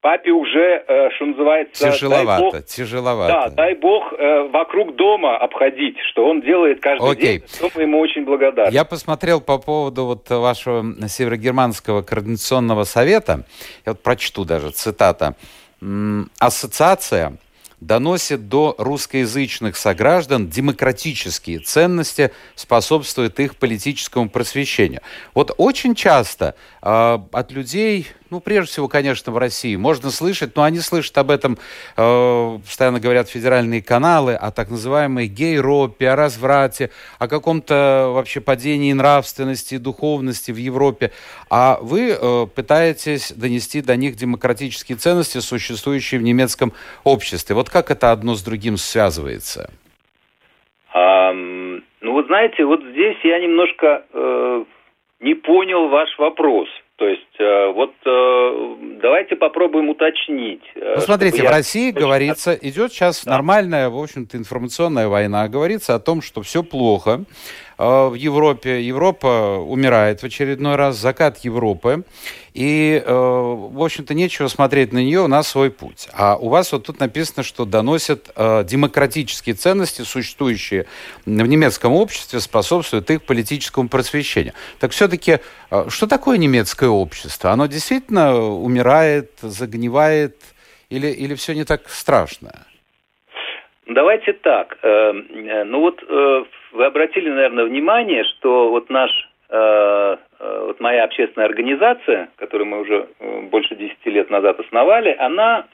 Папе 0.00 0.30
уже, 0.30 0.82
э, 0.88 1.10
что 1.16 1.26
называется... 1.26 1.90
Тяжеловато, 1.90 2.42
бог, 2.42 2.64
тяжеловато. 2.64 3.32
Да, 3.32 3.48
дай 3.50 3.74
бог 3.74 4.14
э, 4.14 4.48
вокруг 4.50 4.96
дома 4.96 5.36
обходить, 5.36 5.98
что 6.10 6.26
он 6.26 6.40
делает 6.40 6.80
каждый 6.80 7.10
Окей. 7.10 7.40
день. 7.40 7.70
Мы 7.74 7.82
ему 7.82 7.98
очень 8.00 8.24
благодарны. 8.24 8.72
Я 8.72 8.86
посмотрел 8.86 9.42
по 9.42 9.58
поводу 9.58 10.06
вот 10.06 10.30
вашего 10.30 11.06
Северогерманского 11.06 12.00
координационного 12.00 12.84
совета. 12.84 13.44
Я 13.84 13.92
вот 13.92 14.02
прочту 14.02 14.46
даже 14.46 14.70
цитата 14.70 15.34
ассоциация 16.38 17.38
доносит 17.80 18.48
до 18.48 18.74
русскоязычных 18.78 19.76
сограждан 19.76 20.48
демократические 20.48 21.60
ценности, 21.60 22.30
способствует 22.54 23.40
их 23.40 23.56
политическому 23.56 24.28
просвещению. 24.28 25.00
Вот 25.34 25.54
очень 25.56 25.94
часто 25.94 26.54
э, 26.82 27.18
от 27.32 27.52
людей 27.52 28.08
ну, 28.30 28.40
прежде 28.40 28.70
всего, 28.70 28.88
конечно, 28.88 29.32
в 29.32 29.38
России. 29.38 29.76
Можно 29.76 30.10
слышать, 30.10 30.56
но 30.56 30.62
они 30.62 30.78
слышат 30.78 31.16
об 31.18 31.30
этом, 31.30 31.58
э, 31.96 32.58
постоянно 32.64 33.00
говорят 33.00 33.28
федеральные 33.28 33.82
каналы, 33.82 34.34
о 34.34 34.50
так 34.50 34.70
называемой 34.70 35.26
гей-ропе, 35.26 36.10
о 36.10 36.16
разврате, 36.16 36.90
о 37.18 37.28
каком-то 37.28 38.10
вообще 38.14 38.40
падении 38.40 38.92
нравственности 38.92 39.74
и 39.74 39.78
духовности 39.78 40.50
в 40.52 40.56
Европе. 40.56 41.12
А 41.50 41.78
вы 41.80 42.10
э, 42.10 42.46
пытаетесь 42.54 43.32
донести 43.32 43.82
до 43.82 43.96
них 43.96 44.16
демократические 44.16 44.96
ценности, 44.96 45.38
существующие 45.38 46.20
в 46.20 46.22
немецком 46.22 46.72
обществе. 47.04 47.54
Вот 47.54 47.70
как 47.70 47.90
это 47.90 48.12
одно 48.12 48.34
с 48.34 48.42
другим 48.42 48.76
связывается? 48.76 49.70
Um, 50.94 51.60
знаете, 52.30 52.64
вот 52.64 52.80
здесь 52.92 53.16
я 53.24 53.40
немножко 53.40 54.04
э, 54.12 54.64
не 55.18 55.34
понял 55.34 55.88
ваш 55.88 56.16
вопрос. 56.16 56.68
То 57.00 57.08
есть, 57.08 57.22
э, 57.38 57.72
вот 57.72 57.94
э, 58.04 58.98
давайте 59.00 59.34
попробуем 59.34 59.88
уточнить. 59.88 60.60
Э, 60.74 60.96
ну, 60.96 61.00
смотрите, 61.00 61.42
в 61.42 61.48
России 61.48 61.92
точно... 61.92 62.06
говорится, 62.06 62.52
идет 62.52 62.92
сейчас 62.92 63.24
да. 63.24 63.30
нормальная, 63.30 63.88
в 63.88 63.96
общем-то, 63.96 64.36
информационная 64.36 65.08
война. 65.08 65.48
Говорится 65.48 65.94
о 65.94 65.98
том, 65.98 66.20
что 66.20 66.42
все 66.42 66.62
плохо 66.62 67.24
в 67.80 68.14
Европе. 68.14 68.82
Европа 68.82 69.56
умирает 69.58 70.20
в 70.20 70.24
очередной 70.24 70.76
раз, 70.76 70.96
закат 70.96 71.38
Европы. 71.38 72.04
И, 72.52 73.02
в 73.06 73.82
общем-то, 73.82 74.12
нечего 74.12 74.48
смотреть 74.48 74.92
на 74.92 74.98
нее, 74.98 75.20
у 75.20 75.28
нас 75.28 75.48
свой 75.48 75.70
путь. 75.70 76.08
А 76.12 76.36
у 76.36 76.48
вас 76.48 76.72
вот 76.72 76.86
тут 76.86 76.98
написано, 77.00 77.42
что 77.42 77.64
доносят 77.64 78.30
демократические 78.36 79.54
ценности, 79.54 80.02
существующие 80.02 80.86
в 81.24 81.30
немецком 81.30 81.92
обществе, 81.92 82.40
способствуют 82.40 83.08
их 83.10 83.22
политическому 83.22 83.88
просвещению. 83.88 84.52
Так 84.80 84.90
все-таки, 84.90 85.38
что 85.88 86.06
такое 86.06 86.38
немецкое 86.38 86.90
общество? 86.90 87.50
Оно 87.50 87.66
действительно 87.66 88.36
умирает, 88.36 89.30
загнивает, 89.40 90.36
или, 90.90 91.06
или 91.06 91.34
все 91.34 91.54
не 91.54 91.64
так 91.64 91.88
страшно? 91.88 92.66
Давайте 93.86 94.32
так. 94.34 94.76
Э, 94.82 95.12
ну 95.64 95.80
вот 95.80 96.02
э, 96.02 96.44
вы 96.72 96.84
обратили, 96.84 97.28
наверное, 97.28 97.64
внимание, 97.64 98.24
что 98.24 98.70
вот 98.70 98.90
наш 98.90 99.10
э, 99.48 100.16
вот 100.38 100.80
моя 100.80 101.04
общественная 101.04 101.46
организация, 101.46 102.30
которую 102.36 102.68
мы 102.68 102.80
уже 102.80 103.08
больше 103.50 103.74
10 103.74 104.06
лет 104.06 104.30
назад 104.30 104.58
основали, 104.60 105.14
она 105.18 105.66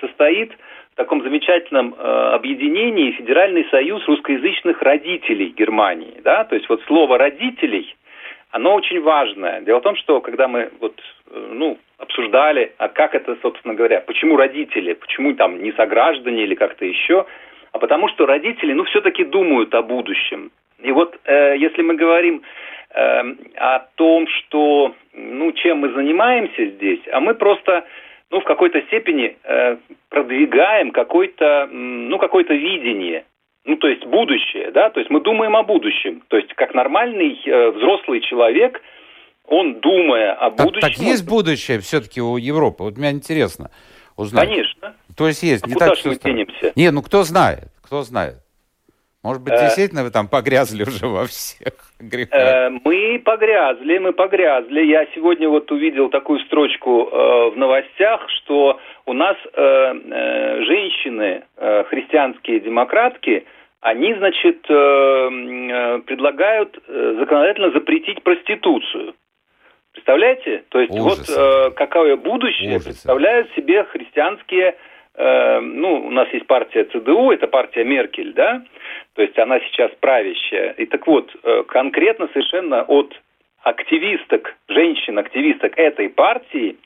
состоит 0.00 0.52
в 0.92 0.96
таком 0.96 1.22
замечательном 1.22 1.94
объединении 1.98 3.12
Федеральный 3.12 3.66
союз 3.70 4.04
русскоязычных 4.08 4.82
родителей 4.82 5.54
Германии. 5.56 6.20
Да? 6.24 6.44
То 6.44 6.56
есть 6.56 6.68
вот 6.68 6.82
слово 6.86 7.18
«родителей» 7.18 7.94
оно 8.50 8.74
очень 8.74 9.00
важное. 9.00 9.60
Дело 9.60 9.80
в 9.80 9.82
том, 9.82 9.96
что 9.96 10.20
когда 10.20 10.48
мы 10.48 10.70
вот, 10.80 10.98
э, 11.30 11.50
ну, 11.52 11.78
обсуждали, 11.98 12.72
а 12.78 12.88
как 12.88 13.14
это, 13.14 13.36
собственно 13.42 13.74
говоря, 13.74 14.00
почему 14.00 14.36
родители, 14.36 14.94
почему 14.94 15.34
там 15.34 15.62
не 15.62 15.72
сограждане 15.72 16.44
или 16.44 16.54
как-то 16.54 16.84
еще, 16.84 17.26
а 17.72 17.78
потому 17.78 18.08
что 18.08 18.26
родители, 18.26 18.72
ну, 18.72 18.84
все-таки 18.84 19.24
думают 19.24 19.74
о 19.74 19.82
будущем. 19.82 20.50
И 20.82 20.92
вот 20.92 21.18
э, 21.24 21.56
если 21.58 21.82
мы 21.82 21.94
говорим 21.94 22.42
э, 22.94 23.34
о 23.56 23.80
том, 23.96 24.26
что, 24.28 24.94
ну, 25.12 25.52
чем 25.52 25.78
мы 25.78 25.92
занимаемся 25.92 26.66
здесь, 26.66 27.00
а 27.12 27.20
мы 27.20 27.34
просто, 27.34 27.84
ну, 28.30 28.40
в 28.40 28.44
какой-то 28.44 28.80
степени 28.82 29.36
э, 29.42 29.76
продвигаем 30.08 30.90
какое-то, 30.92 31.68
ну, 31.70 32.18
какое-то 32.18 32.54
видение 32.54 33.24
ну, 33.68 33.76
то 33.76 33.86
есть 33.86 34.06
будущее, 34.06 34.70
да, 34.70 34.88
то 34.88 34.98
есть 34.98 35.10
мы 35.10 35.20
думаем 35.20 35.54
о 35.54 35.62
будущем. 35.62 36.22
То 36.28 36.38
есть 36.38 36.54
как 36.54 36.72
нормальный 36.72 37.38
э, 37.44 37.70
взрослый 37.72 38.22
человек, 38.22 38.80
он, 39.46 39.80
думая 39.80 40.32
о 40.32 40.48
будущем... 40.48 40.80
Так, 40.80 40.94
так 40.94 40.98
есть 40.98 41.28
будущее 41.28 41.78
все-таки 41.80 42.20
у 42.22 42.38
Европы? 42.38 42.84
Вот 42.84 42.96
меня 42.96 43.10
интересно 43.10 43.70
узнать. 44.16 44.48
Конечно. 44.48 44.94
То 45.18 45.26
есть 45.26 45.42
есть. 45.42 45.64
А 45.64 45.68
не 45.68 45.74
куда 45.74 45.88
так, 45.88 45.96
что... 45.96 46.10
мы 46.10 46.16
денемся? 46.16 46.72
Не, 46.76 46.90
ну 46.90 47.02
кто 47.02 47.24
знает, 47.24 47.68
кто 47.82 48.02
знает. 48.02 48.36
Может 49.24 49.42
быть, 49.42 49.54
э, 49.54 49.58
действительно 49.58 50.04
вы 50.04 50.10
там 50.10 50.28
погрязли 50.28 50.84
уже 50.84 51.06
во 51.06 51.26
всех 51.26 51.72
грехах? 52.00 52.40
Э, 52.40 52.70
мы 52.70 53.20
погрязли, 53.24 53.98
мы 53.98 54.12
погрязли. 54.12 54.84
Я 54.84 55.06
сегодня 55.14 55.48
вот 55.48 55.70
увидел 55.72 56.08
такую 56.08 56.38
строчку 56.40 57.08
э, 57.10 57.50
в 57.50 57.56
новостях, 57.56 58.28
что 58.38 58.78
у 59.06 59.12
нас 59.14 59.36
женщины, 59.54 61.44
христианские 61.88 62.60
демократки, 62.60 63.46
они, 63.80 64.14
значит, 64.14 64.60
предлагают 64.62 66.78
законодательно 66.86 67.70
запретить 67.70 68.22
проституцию. 68.22 69.14
Представляете? 69.92 70.64
То 70.68 70.80
есть 70.80 70.92
Ужас. 70.92 71.26
вот 71.26 71.74
какое 71.74 72.16
будущее 72.16 72.76
Ужас. 72.76 72.84
представляют 72.84 73.50
себе 73.54 73.84
христианские 73.84 74.76
ну, 75.18 76.06
у 76.06 76.10
нас 76.10 76.28
есть 76.32 76.46
партия 76.46 76.84
ЦДУ, 76.84 77.32
это 77.32 77.48
партия 77.48 77.82
Меркель, 77.84 78.32
да, 78.34 78.62
то 79.14 79.22
есть 79.22 79.36
она 79.38 79.58
сейчас 79.60 79.90
правящая. 80.00 80.72
И 80.72 80.86
так 80.86 81.06
вот, 81.08 81.34
конкретно 81.66 82.28
совершенно 82.28 82.82
от 82.82 83.12
активисток, 83.64 84.54
женщин-активисток 84.68 85.76
этой 85.76 86.08
партии 86.08 86.76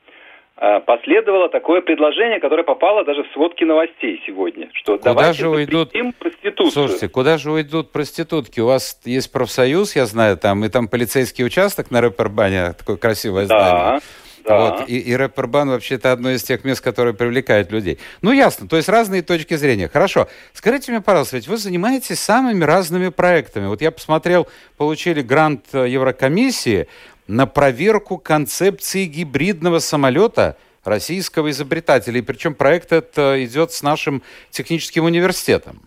Э, 0.64 0.80
последовало 0.80 1.48
такое 1.48 1.80
предложение, 1.80 2.38
которое 2.38 2.62
попало 2.62 3.04
даже 3.04 3.24
в 3.24 3.32
сводки 3.32 3.64
новостей 3.64 4.22
сегодня, 4.26 4.68
что 4.74 4.96
куда 4.96 5.14
давайте 5.14 5.40
же 5.40 5.48
уйдут 5.48 5.92
проституцию. 6.20 6.70
Слушайте, 6.70 7.08
куда 7.08 7.36
же 7.38 7.50
уйдут 7.50 7.90
проститутки? 7.90 8.60
У 8.60 8.66
вас 8.66 9.00
есть 9.04 9.32
профсоюз, 9.32 9.96
я 9.96 10.06
знаю, 10.06 10.36
там 10.36 10.64
и 10.64 10.68
там 10.68 10.86
полицейский 10.86 11.44
участок 11.44 11.90
на 11.90 12.00
Рэпербане, 12.00 12.74
такое 12.74 12.96
красивое 12.96 13.46
да. 13.46 13.58
здание. 13.58 14.00
Да. 14.44 14.58
Вот. 14.58 14.88
И, 14.88 14.98
и 14.98 15.14
Рэпербан 15.14 15.68
вообще 15.68 15.96
это 15.96 16.12
одно 16.12 16.30
из 16.30 16.42
тех 16.42 16.64
мест, 16.64 16.82
которые 16.82 17.14
привлекают 17.14 17.70
людей. 17.70 17.98
Ну, 18.22 18.32
ясно, 18.32 18.68
то 18.68 18.76
есть 18.76 18.88
разные 18.88 19.22
точки 19.22 19.54
зрения. 19.54 19.88
Хорошо. 19.88 20.28
Скажите 20.52 20.92
мне, 20.92 21.00
пожалуйста, 21.00 21.36
ведь 21.36 21.48
вы 21.48 21.56
занимаетесь 21.56 22.18
самыми 22.18 22.64
разными 22.64 23.08
проектами. 23.10 23.66
Вот 23.66 23.80
я 23.80 23.90
посмотрел, 23.90 24.48
получили 24.76 25.22
грант 25.22 25.66
э, 25.72 25.88
Еврокомиссии 25.88 26.88
на 27.28 27.46
проверку 27.46 28.18
концепции 28.18 29.04
гибридного 29.04 29.78
самолета 29.78 30.56
российского 30.84 31.50
изобретателя. 31.50 32.18
И 32.18 32.22
причем 32.22 32.54
проект 32.54 32.92
этот 32.92 33.16
идет 33.42 33.72
с 33.72 33.82
нашим 33.82 34.22
техническим 34.50 35.04
университетом. 35.04 35.82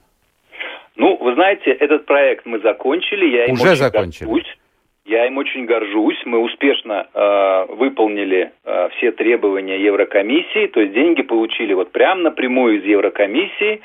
Ну, 0.95 1.17
вы 1.17 1.33
знаете, 1.33 1.71
этот 1.71 2.05
проект 2.05 2.45
мы 2.45 2.59
закончили. 2.61 3.25
Я 3.25 3.51
Уже 3.51 3.75
закончили. 3.75 4.25
Горжусь. 4.25 4.57
Я 5.05 5.27
им 5.27 5.37
очень 5.37 5.65
горжусь. 5.65 6.19
Мы 6.25 6.39
успешно 6.39 7.07
э, 7.13 7.65
выполнили 7.69 8.51
э, 8.63 8.89
все 8.97 9.11
требования 9.11 9.79
Еврокомиссии, 9.79 10.65
то 10.67 10.81
есть 10.81 10.93
деньги 10.93 11.21
получили 11.21 11.73
вот 11.73 11.91
прямо 11.91 12.21
напрямую 12.21 12.79
из 12.79 12.85
Еврокомиссии. 12.85 13.81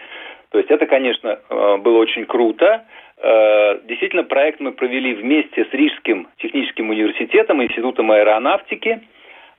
То 0.48 0.58
есть 0.58 0.70
это, 0.70 0.86
конечно, 0.86 1.38
э, 1.48 1.76
было 1.76 1.98
очень 1.98 2.24
круто. 2.24 2.86
Э, 3.18 3.80
действительно, 3.84 4.24
проект 4.24 4.60
мы 4.60 4.72
провели 4.72 5.12
вместе 5.12 5.66
с 5.66 5.74
Рижским 5.74 6.26
техническим 6.38 6.88
университетом, 6.88 7.62
Институтом 7.62 8.10
аэронавтики. 8.10 9.00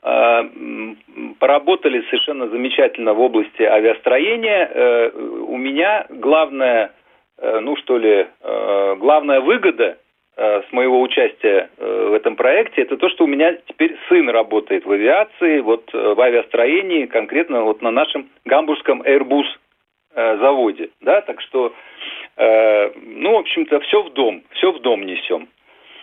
Э, 0.02 0.44
поработали 1.38 2.02
совершенно 2.10 2.48
замечательно 2.48 3.14
в 3.14 3.22
области 3.22 3.62
авиастроения. 3.62 4.68
Э, 4.74 5.12
у 5.48 5.58
меня 5.58 6.08
главная, 6.10 6.92
ну 7.40 7.76
что 7.78 7.98
ли, 7.98 8.28
главная 8.98 9.42
выгода 9.42 9.98
с 10.38 10.72
моего 10.72 11.02
участия 11.02 11.70
в 11.78 12.14
этом 12.14 12.36
проекте, 12.36 12.84
это 12.84 12.98
то, 12.98 13.10
что 13.10 13.26
у 13.26 13.28
меня 13.28 13.58
теперь 13.68 13.96
сын 14.08 14.30
работает 14.30 14.86
в 14.86 14.92
авиации, 14.92 15.60
вот 15.60 15.90
в 15.94 16.20
авиастроении, 16.20 17.06
конкретно 17.06 17.64
вот 17.64 17.82
на 17.82 17.92
нашем 17.92 18.30
гамбургском 18.46 19.02
Airbus 19.02 19.46
заводе, 20.16 20.90
да, 21.02 21.22
так 21.22 21.42
что 21.42 21.74
Э, 22.38 22.92
ну, 22.96 23.34
в 23.34 23.40
общем-то, 23.40 23.80
все 23.82 24.04
в 24.04 24.14
дом, 24.14 24.44
все 24.56 24.72
в 24.72 24.82
дом 24.82 25.06
несем. 25.06 25.48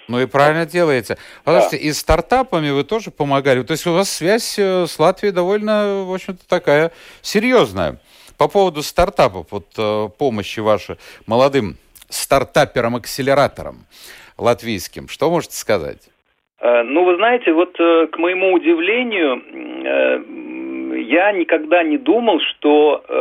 Ну 0.08 0.20
и 0.20 0.26
правильно 0.26 0.64
делаете. 0.64 1.18
Подождите, 1.44 1.82
да. 1.82 1.88
и 1.88 1.92
стартапами 1.92 2.70
вы 2.70 2.84
тоже 2.84 3.10
помогали. 3.10 3.62
То 3.62 3.72
есть 3.72 3.86
у 3.86 3.92
вас 3.92 4.10
связь 4.10 4.58
э, 4.58 4.86
с 4.86 4.98
Латвией 4.98 5.32
довольно, 5.32 6.04
в 6.04 6.14
общем-то, 6.14 6.48
такая 6.48 6.92
серьезная. 7.22 7.98
По 8.38 8.48
поводу 8.48 8.82
стартапов, 8.82 9.48
вот 9.50 9.66
э, 9.76 10.08
помощи 10.16 10.60
вашей 10.60 10.96
молодым 11.26 11.76
стартаперам-акселераторам 12.08 13.86
латвийским, 14.36 15.08
что 15.08 15.30
можете 15.30 15.56
сказать? 15.56 16.10
Ну, 16.60 17.04
вы 17.04 17.16
знаете, 17.16 17.52
вот 17.52 17.76
к 17.76 18.18
моему 18.18 18.52
удивлению, 18.52 19.42
я 21.08 21.32
никогда 21.32 21.82
не 21.82 21.98
думал, 21.98 22.40
что 22.40 23.02
э, 23.06 23.14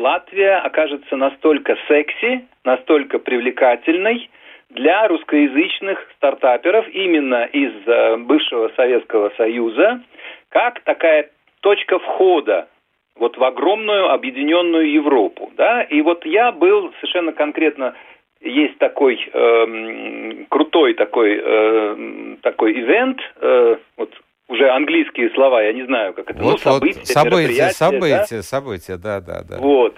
Латвия 0.00 0.56
окажется 0.56 1.16
настолько 1.16 1.76
секси, 1.88 2.46
настолько 2.64 3.18
привлекательной 3.18 4.30
для 4.70 5.06
русскоязычных 5.08 5.98
стартаперов 6.16 6.88
именно 6.88 7.44
из 7.44 7.72
э, 7.86 8.16
бывшего 8.16 8.70
Советского 8.76 9.30
Союза, 9.36 10.02
как 10.48 10.80
такая 10.80 11.30
точка 11.60 11.98
входа 11.98 12.68
вот 13.16 13.36
в 13.36 13.44
огромную 13.44 14.10
объединенную 14.10 14.90
Европу, 14.90 15.52
да, 15.56 15.82
и 15.82 16.00
вот 16.00 16.24
я 16.24 16.50
был 16.50 16.92
совершенно 17.00 17.32
конкретно 17.32 17.94
есть 18.42 18.78
такой 18.78 19.18
э, 19.32 20.44
крутой 20.48 20.94
такой 20.94 21.40
э, 21.42 22.36
такой 22.42 22.72
ивент, 22.72 23.18
э, 23.40 23.76
вот 23.96 24.10
уже 24.48 24.68
английские 24.70 25.30
слова, 25.30 25.62
я 25.62 25.72
не 25.72 25.84
знаю, 25.86 26.12
как 26.12 26.30
это, 26.30 26.38
ну, 26.38 26.50
вот, 26.50 26.60
ну, 26.64 26.72
события, 26.72 26.98
вот, 26.98 27.06
события, 27.06 27.68
события, 27.70 28.36
да? 28.36 28.42
события, 28.42 28.96
да, 28.96 29.20
да, 29.20 29.42
да. 29.48 29.58
Вот. 29.58 29.96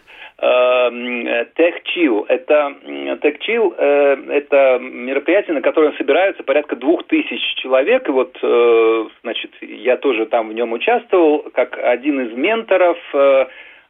TechChill. 1.57 2.27
Эм, 2.27 2.27
это, 2.29 2.75
TechChill 3.23 3.75
э, 3.79 4.17
это 4.31 4.79
мероприятие, 4.81 5.55
на 5.55 5.63
котором 5.63 5.97
собираются 5.97 6.43
порядка 6.43 6.77
двух 6.77 7.07
тысяч 7.07 7.41
человек. 7.57 8.09
И 8.09 8.13
вот, 8.13 8.37
э, 8.43 9.07
значит, 9.23 9.51
я 9.61 9.97
тоже 9.97 10.27
там 10.27 10.51
в 10.51 10.53
нем 10.53 10.73
участвовал, 10.73 11.47
как 11.55 11.79
один 11.79 12.21
из 12.27 12.37
менторов. 12.37 12.99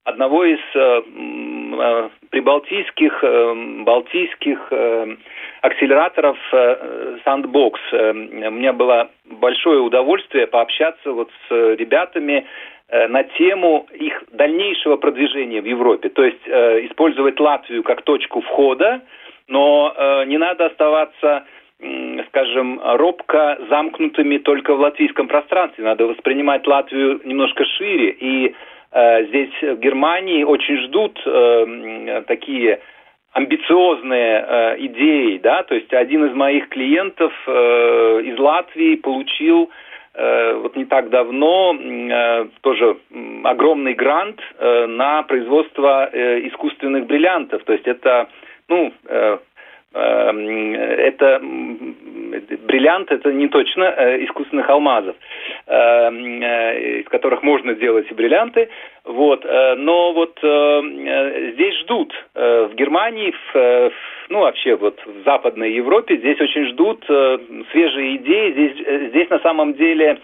Одного 0.04 0.44
из 0.44 0.58
э, 0.74 1.02
э, 1.02 2.08
прибалтийских, 2.28 3.24
э, 3.24 3.54
балтийских 3.84 4.68
э, 4.70 5.16
акселераторов 5.62 6.36
э, 6.52 7.16
Sandbox. 7.24 7.72
Э, 7.92 8.10
у 8.10 8.50
меня 8.50 8.74
было 8.74 9.08
большое 9.24 9.80
удовольствие 9.80 10.46
пообщаться 10.46 11.10
вот 11.10 11.30
с 11.48 11.50
ребятами 11.50 12.44
э, 12.88 13.08
на 13.08 13.24
тему 13.24 13.86
их 13.94 14.24
дальнейшего 14.30 14.96
продвижения 14.96 15.62
в 15.62 15.64
Европе. 15.64 16.10
То 16.10 16.22
есть 16.22 16.46
э, 16.48 16.86
использовать 16.86 17.40
Латвию 17.40 17.82
как 17.82 18.02
точку 18.02 18.42
входа, 18.42 19.00
но 19.48 19.94
э, 19.96 20.24
не 20.26 20.36
надо 20.36 20.66
оставаться 20.66 21.44
скажем, 22.28 22.80
робко 22.82 23.58
замкнутыми 23.68 24.38
только 24.38 24.74
в 24.74 24.80
латвийском 24.80 25.28
пространстве. 25.28 25.84
Надо 25.84 26.06
воспринимать 26.06 26.66
Латвию 26.66 27.20
немножко 27.24 27.64
шире. 27.64 28.10
И 28.10 28.54
здесь 28.94 29.50
в 29.60 29.80
Германии 29.80 30.44
очень 30.44 30.78
ждут 30.84 31.20
э, 31.26 32.22
такие 32.28 32.80
амбициозные 33.34 34.46
э, 34.46 34.76
идеи, 34.86 35.38
да, 35.38 35.64
то 35.64 35.74
есть 35.74 35.92
один 35.92 36.24
из 36.26 36.34
моих 36.34 36.68
клиентов 36.68 37.32
э, 37.46 38.20
из 38.26 38.38
Латвии 38.38 38.94
получил 38.94 39.70
э, 40.14 40.54
вот 40.54 40.76
не 40.76 40.84
так 40.84 41.10
давно 41.10 41.76
э, 41.76 42.46
тоже 42.60 42.96
огромный 43.42 43.94
грант 43.94 44.40
э, 44.58 44.86
на 44.86 45.24
производство 45.24 46.08
э, 46.12 46.46
искусственных 46.46 47.06
бриллиантов, 47.06 47.64
то 47.64 47.72
есть 47.72 47.88
это 47.88 48.28
ну 48.68 48.92
э, 49.06 49.38
это 49.94 51.40
бриллиант, 52.74 53.12
это 53.12 53.32
не 53.32 53.48
точно 53.48 53.84
э, 53.84 54.24
искусственных 54.24 54.68
алмазов, 54.68 55.16
эм, 55.66 56.42
э, 56.42 57.00
из 57.00 57.08
которых 57.08 57.42
можно 57.42 57.74
сделать 57.74 58.10
и 58.10 58.14
бриллианты. 58.14 58.68
Вот. 59.04 59.44
Э, 59.44 59.74
но 59.76 60.12
вот 60.12 60.38
здесь 60.38 61.78
ждут 61.80 62.12
в 62.34 62.74
Германии, 62.74 63.32
в, 63.52 63.92
ну 64.28 64.40
вообще 64.40 64.76
вот 64.76 65.00
в 65.06 65.24
Западной 65.24 65.72
Европе, 65.72 66.16
здесь 66.16 66.40
очень 66.40 66.66
ждут 66.68 67.04
свежие 67.70 68.16
идеи. 68.16 68.52
Здесь, 68.52 69.10
здесь 69.10 69.30
на 69.30 69.38
самом 69.40 69.74
деле 69.74 70.18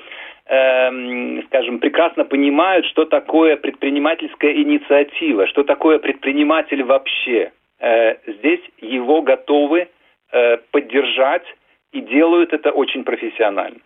эм, 0.47 1.43
скажем, 1.47 1.79
прекрасно 1.79 2.25
понимают, 2.25 2.87
что 2.87 3.05
такое 3.05 3.57
предпринимательская 3.57 4.53
инициатива, 4.55 5.47
что 5.47 5.63
такое 5.63 5.99
предприниматель 5.99 6.83
вообще. 6.83 7.53
Э, 7.81 8.15
здесь 8.27 8.61
его 8.79 9.23
готовы 9.23 9.89
э, 10.33 10.57
поддержать 10.71 11.45
и 11.93 12.01
делают 12.03 12.53
это 12.53 12.71
очень 12.71 13.05
профессионально. 13.05 13.79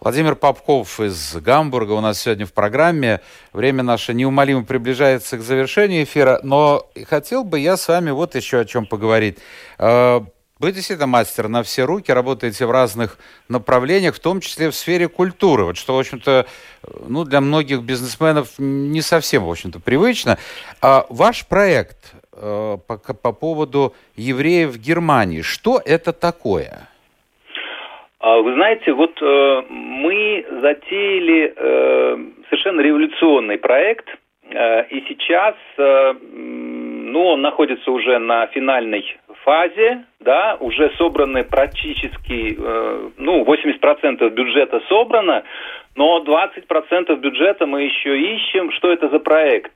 Владимир 0.00 0.34
Попков 0.34 0.98
из 0.98 1.36
Гамбурга 1.36 1.92
у 1.92 2.00
нас 2.00 2.20
сегодня 2.20 2.44
в 2.44 2.52
программе. 2.52 3.20
Время 3.52 3.82
наше 3.84 4.14
неумолимо 4.14 4.64
приближается 4.64 5.36
к 5.36 5.42
завершению 5.42 6.02
эфира, 6.02 6.40
но 6.42 6.82
хотел 7.06 7.44
бы 7.44 7.60
я 7.60 7.76
с 7.76 7.86
вами 7.86 8.10
вот 8.10 8.34
еще 8.34 8.60
о 8.60 8.64
чем 8.64 8.86
поговорить. 8.86 9.38
Э, 9.78 10.20
вы 10.58 10.72
действительно 10.72 11.08
мастер 11.08 11.48
на 11.48 11.62
все 11.62 11.84
руки, 11.84 12.12
работаете 12.12 12.66
в 12.66 12.70
разных 12.70 13.18
направлениях, 13.48 14.14
в 14.14 14.20
том 14.20 14.40
числе 14.40 14.70
в 14.70 14.76
сфере 14.76 15.08
культуры, 15.08 15.64
вот 15.64 15.76
что, 15.76 15.96
в 15.96 15.98
общем-то, 15.98 16.46
ну, 17.08 17.24
для 17.24 17.40
многих 17.40 17.82
бизнесменов 17.82 18.58
не 18.58 19.02
совсем, 19.02 19.44
в 19.44 19.50
общем-то, 19.50 19.80
привычно. 19.80 20.38
А 20.80 21.04
ваш 21.08 21.46
проект 21.46 22.14
Э, 22.34 22.78
по, 22.88 22.96
по 22.96 23.32
поводу 23.32 23.92
евреев 24.16 24.70
в 24.70 24.78
Германии. 24.78 25.42
Что 25.42 25.80
это 25.84 26.14
такое? 26.14 26.88
А, 28.20 28.38
вы 28.38 28.54
знаете, 28.54 28.92
вот 28.92 29.20
э, 29.20 29.62
мы 29.68 30.46
затеяли 30.62 31.52
э, 31.54 32.16
совершенно 32.48 32.80
революционный 32.80 33.58
проект, 33.58 34.08
э, 34.48 34.84
и 34.86 35.04
сейчас, 35.08 35.56
ну, 35.76 37.26
он 37.26 37.42
находится 37.42 37.90
уже 37.90 38.18
на 38.18 38.46
финальной 38.46 39.04
фазе, 39.44 40.04
да, 40.20 40.56
уже 40.60 40.90
собраны 40.96 41.44
практически, 41.44 42.56
ну, 43.18 43.44
80% 43.44 44.30
бюджета 44.30 44.80
собрано, 44.88 45.42
но 45.96 46.22
20% 46.24 47.14
бюджета 47.16 47.66
мы 47.66 47.82
еще 47.82 48.18
ищем. 48.18 48.72
Что 48.72 48.90
это 48.90 49.08
за 49.10 49.18
проект? 49.18 49.74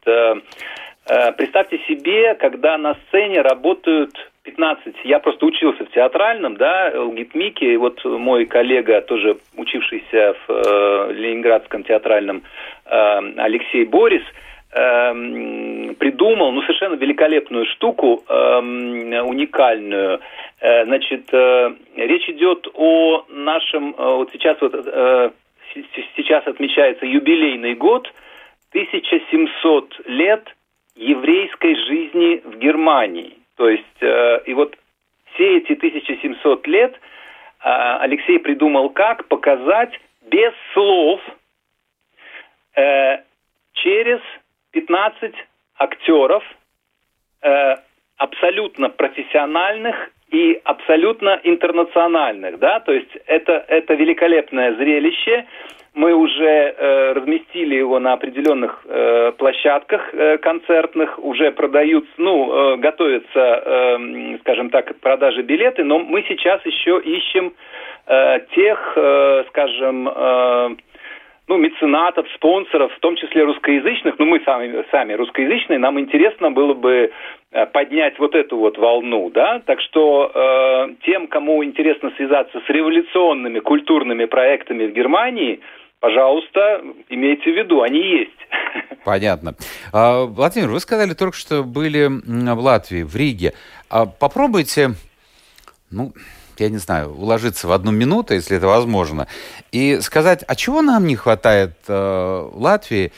Представьте 1.06 1.78
себе, 1.86 2.34
когда 2.34 2.76
на 2.78 2.94
сцене 3.08 3.40
работают 3.42 4.12
15, 4.46 4.94
я 5.04 5.18
просто 5.18 5.44
учился 5.44 5.84
в 5.84 5.90
театральном, 5.90 6.56
да, 6.56 6.92
ЛГИТМИКе, 6.94 7.74
и 7.74 7.76
вот 7.76 8.02
мой 8.04 8.46
коллега, 8.46 9.00
тоже 9.02 9.36
учившийся 9.56 10.34
в 10.46 10.50
э, 10.50 11.12
Ленинградском 11.14 11.82
театральном, 11.82 12.42
э, 12.86 13.32
Алексей 13.38 13.84
Борис, 13.84 14.22
э, 14.72 15.94
придумал, 15.98 16.52
ну, 16.52 16.62
совершенно 16.62 16.94
великолепную 16.94 17.66
штуку, 17.66 18.22
э, 18.28 18.58
уникальную. 19.22 20.20
Э, 20.60 20.84
значит, 20.84 21.28
э, 21.32 21.74
речь 21.96 22.28
идет 22.28 22.68
о 22.74 23.24
нашем, 23.28 23.94
э, 23.98 24.14
вот 24.14 24.30
сейчас 24.32 24.56
вот, 24.60 24.74
э, 24.74 25.30
сейчас 26.16 26.46
отмечается 26.46 27.04
юбилейный 27.04 27.74
год, 27.74 28.12
1700 28.70 30.00
лет 30.06 30.55
еврейской 30.96 31.74
жизни 31.74 32.40
в 32.44 32.58
Германии. 32.58 33.38
То 33.56 33.68
есть, 33.68 34.02
э, 34.02 34.42
и 34.46 34.54
вот 34.54 34.76
все 35.32 35.58
эти 35.58 35.72
1700 35.72 36.66
лет 36.66 36.94
э, 36.94 36.98
Алексей 37.60 38.38
придумал, 38.38 38.90
как 38.90 39.28
показать 39.28 39.98
без 40.22 40.52
слов 40.72 41.20
э, 42.74 43.22
через 43.74 44.20
15 44.72 45.34
актеров 45.78 46.44
абсолютно 48.16 48.88
профессиональных 48.88 50.10
и 50.30 50.60
абсолютно 50.64 51.40
интернациональных, 51.44 52.58
да, 52.58 52.80
то 52.80 52.92
есть 52.92 53.10
это, 53.26 53.64
это 53.68 53.94
великолепное 53.94 54.74
зрелище, 54.74 55.46
мы 55.94 56.12
уже 56.12 56.44
э, 56.76 57.12
разместили 57.14 57.76
его 57.76 57.98
на 57.98 58.12
определенных 58.12 58.84
э, 58.84 59.32
площадках 59.38 60.12
э, 60.12 60.36
концертных, 60.38 61.18
уже 61.18 61.52
продают, 61.52 62.06
ну, 62.18 62.52
э, 62.52 62.76
готовятся, 62.76 63.62
э, 63.64 64.38
скажем 64.40 64.68
так, 64.68 64.94
продажи 65.00 65.42
билеты, 65.42 65.84
но 65.84 65.98
мы 65.98 66.22
сейчас 66.28 66.60
еще 66.66 67.00
ищем 67.02 67.54
э, 68.06 68.40
тех, 68.54 68.92
э, 68.96 69.44
скажем, 69.48 70.08
э, 70.08 70.76
ну, 71.48 71.58
меценатов, 71.58 72.26
спонсоров, 72.34 72.92
в 72.94 73.00
том 73.00 73.16
числе 73.16 73.44
русскоязычных, 73.44 74.18
ну, 74.18 74.26
мы 74.26 74.40
сами, 74.44 74.84
сами 74.90 75.12
русскоязычные, 75.12 75.78
нам 75.78 75.98
интересно 76.00 76.50
было 76.50 76.74
бы 76.74 77.12
э, 77.52 77.66
поднять 77.66 78.18
вот 78.18 78.34
эту 78.34 78.56
вот 78.56 78.78
волну, 78.78 79.30
да, 79.30 79.60
так 79.64 79.80
что 79.80 80.30
э, 80.34 80.94
тем, 81.04 81.28
кому 81.28 81.64
интересно 81.64 82.10
связаться 82.16 82.60
с 82.66 82.68
революционными 82.68 83.60
культурными 83.60 84.24
проектами 84.24 84.86
в 84.86 84.92
Германии, 84.92 85.60
пожалуйста, 86.00 86.82
имейте 87.08 87.52
в 87.52 87.56
виду, 87.56 87.82
они 87.82 88.00
есть. 88.00 88.48
Понятно. 89.04 89.54
А, 89.92 90.24
Владимир, 90.24 90.68
вы 90.68 90.80
сказали 90.80 91.14
только 91.14 91.36
что 91.36 91.62
были 91.62 92.08
в 92.08 92.58
Латвии, 92.58 93.04
в 93.04 93.14
Риге. 93.14 93.52
А 93.88 94.06
попробуйте, 94.06 94.90
ну, 95.92 96.10
я 96.60 96.70
не 96.70 96.78
знаю, 96.78 97.14
уложиться 97.14 97.68
в 97.68 97.72
одну 97.72 97.90
минуту, 97.90 98.34
если 98.34 98.56
это 98.56 98.66
возможно, 98.66 99.26
и 99.72 100.00
сказать, 100.00 100.44
а 100.46 100.54
чего 100.56 100.82
нам 100.82 101.06
не 101.06 101.16
хватает 101.16 101.76
э, 101.88 102.50
Латвии 102.54 103.12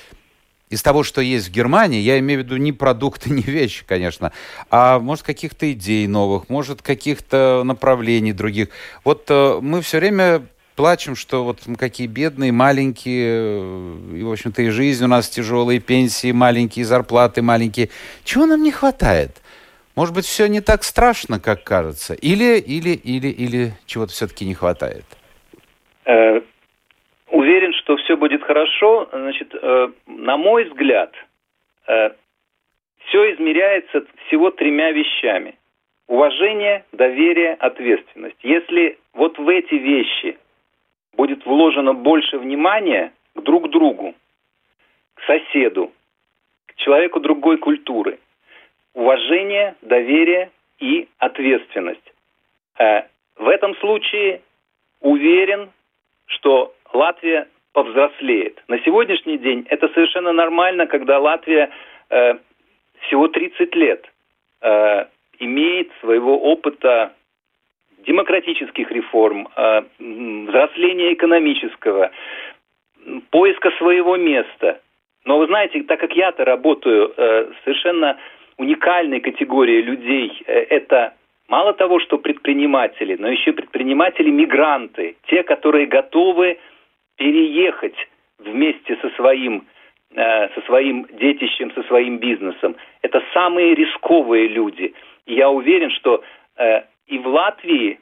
из 0.70 0.82
того, 0.82 1.02
что 1.02 1.20
есть 1.20 1.48
в 1.48 1.50
Германии, 1.50 2.00
я 2.00 2.18
имею 2.18 2.40
в 2.40 2.44
виду 2.44 2.56
не 2.56 2.72
продукты, 2.72 3.30
не 3.32 3.42
вещи, 3.42 3.84
конечно, 3.86 4.32
а 4.70 4.98
может 4.98 5.24
каких-то 5.24 5.70
идей 5.72 6.06
новых, 6.06 6.48
может 6.48 6.82
каких-то 6.82 7.62
направлений 7.64 8.32
других. 8.32 8.68
Вот 9.04 9.24
э, 9.28 9.58
мы 9.60 9.82
все 9.82 9.98
время 9.98 10.42
плачем, 10.78 11.16
что 11.16 11.42
вот 11.42 11.58
мы 11.66 11.74
какие 11.74 12.06
бедные, 12.06 12.52
маленькие, 12.52 14.16
и, 14.16 14.22
в 14.22 14.30
общем-то, 14.30 14.62
и 14.62 14.68
жизнь 14.68 15.04
у 15.04 15.08
нас 15.08 15.28
тяжелые, 15.28 15.80
пенсии 15.80 16.30
маленькие, 16.30 16.84
зарплаты 16.84 17.42
маленькие. 17.42 17.90
Чего 18.22 18.46
нам 18.46 18.62
не 18.62 18.70
хватает? 18.70 19.36
Может 19.98 20.14
быть, 20.14 20.26
все 20.26 20.46
не 20.46 20.60
так 20.60 20.84
страшно, 20.84 21.40
как 21.40 21.64
кажется? 21.64 22.14
Или, 22.14 22.60
или, 22.60 22.94
или, 23.14 23.30
или 23.44 23.72
чего-то 23.84 24.12
все-таки 24.12 24.44
не 24.44 24.54
хватает? 24.54 25.04
Э, 26.04 26.40
уверен, 27.32 27.72
что 27.72 27.96
все 27.96 28.16
будет 28.16 28.44
хорошо. 28.44 29.08
Значит, 29.10 29.52
э, 29.60 29.88
на 30.06 30.36
мой 30.36 30.66
взгляд, 30.66 31.12
э, 31.88 32.10
все 33.06 33.34
измеряется 33.34 34.04
всего 34.26 34.52
тремя 34.52 34.92
вещами. 34.92 35.56
Уважение, 36.06 36.84
доверие, 36.92 37.54
ответственность. 37.54 38.38
Если 38.44 39.00
вот 39.14 39.36
в 39.36 39.48
эти 39.48 39.74
вещи 39.74 40.38
будет 41.14 41.44
вложено 41.44 41.92
больше 41.92 42.38
внимания 42.38 43.12
к 43.34 43.42
друг 43.42 43.68
другу, 43.70 44.14
к 45.14 45.22
соседу, 45.26 45.90
к 46.66 46.76
человеку 46.76 47.18
другой 47.18 47.58
культуры. 47.58 48.20
Уважение, 48.98 49.76
доверие 49.80 50.50
и 50.80 51.06
ответственность. 51.18 52.12
Э, 52.80 53.02
в 53.36 53.46
этом 53.46 53.76
случае 53.76 54.40
уверен, 55.00 55.70
что 56.26 56.74
Латвия 56.92 57.46
повзрослеет. 57.74 58.60
На 58.66 58.80
сегодняшний 58.80 59.38
день 59.38 59.64
это 59.70 59.86
совершенно 59.90 60.32
нормально, 60.32 60.88
когда 60.88 61.20
Латвия 61.20 61.70
э, 62.10 62.38
всего 63.02 63.28
30 63.28 63.72
лет, 63.76 64.04
э, 64.62 65.04
имеет 65.38 65.92
своего 66.00 66.36
опыта 66.36 67.12
демократических 67.98 68.90
реформ, 68.90 69.48
взросления 70.00 71.12
экономического, 71.12 72.10
поиска 73.30 73.70
своего 73.78 74.16
места. 74.16 74.80
Но 75.24 75.38
вы 75.38 75.46
знаете, 75.46 75.84
так 75.84 76.00
как 76.00 76.14
я-то 76.14 76.44
работаю 76.44 77.12
совершенно 77.64 78.18
уникальной 78.58 79.20
категорией 79.20 79.82
людей, 79.82 80.42
э, 80.46 80.52
это 80.70 81.14
мало 81.48 81.72
того, 81.72 82.00
что 82.00 82.18
предприниматели, 82.18 83.16
но 83.18 83.28
еще 83.28 83.52
предприниматели-мигранты, 83.52 85.16
те, 85.28 85.42
которые 85.42 85.86
готовы 85.86 86.58
переехать 87.16 87.96
вместе 88.38 88.96
со 89.00 89.08
своим 89.10 89.64
э, 90.14 90.48
со 90.54 90.60
своим 90.66 91.06
детищем, 91.12 91.72
со 91.72 91.82
своим 91.84 92.18
бизнесом. 92.18 92.76
Это 93.02 93.22
самые 93.32 93.74
рисковые 93.74 94.48
люди. 94.48 94.92
И 95.26 95.34
я 95.34 95.48
уверен, 95.50 95.90
что 95.90 96.22
э, 96.56 96.82
и 97.06 97.18
в 97.18 97.26
Латвии 97.26 97.98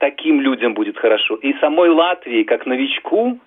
таким 0.00 0.42
людям 0.42 0.74
будет 0.74 0.98
хорошо, 0.98 1.36
и 1.36 1.54
самой 1.54 1.88
Латвии, 1.88 2.42
как 2.42 2.66
новичку, 2.66 3.38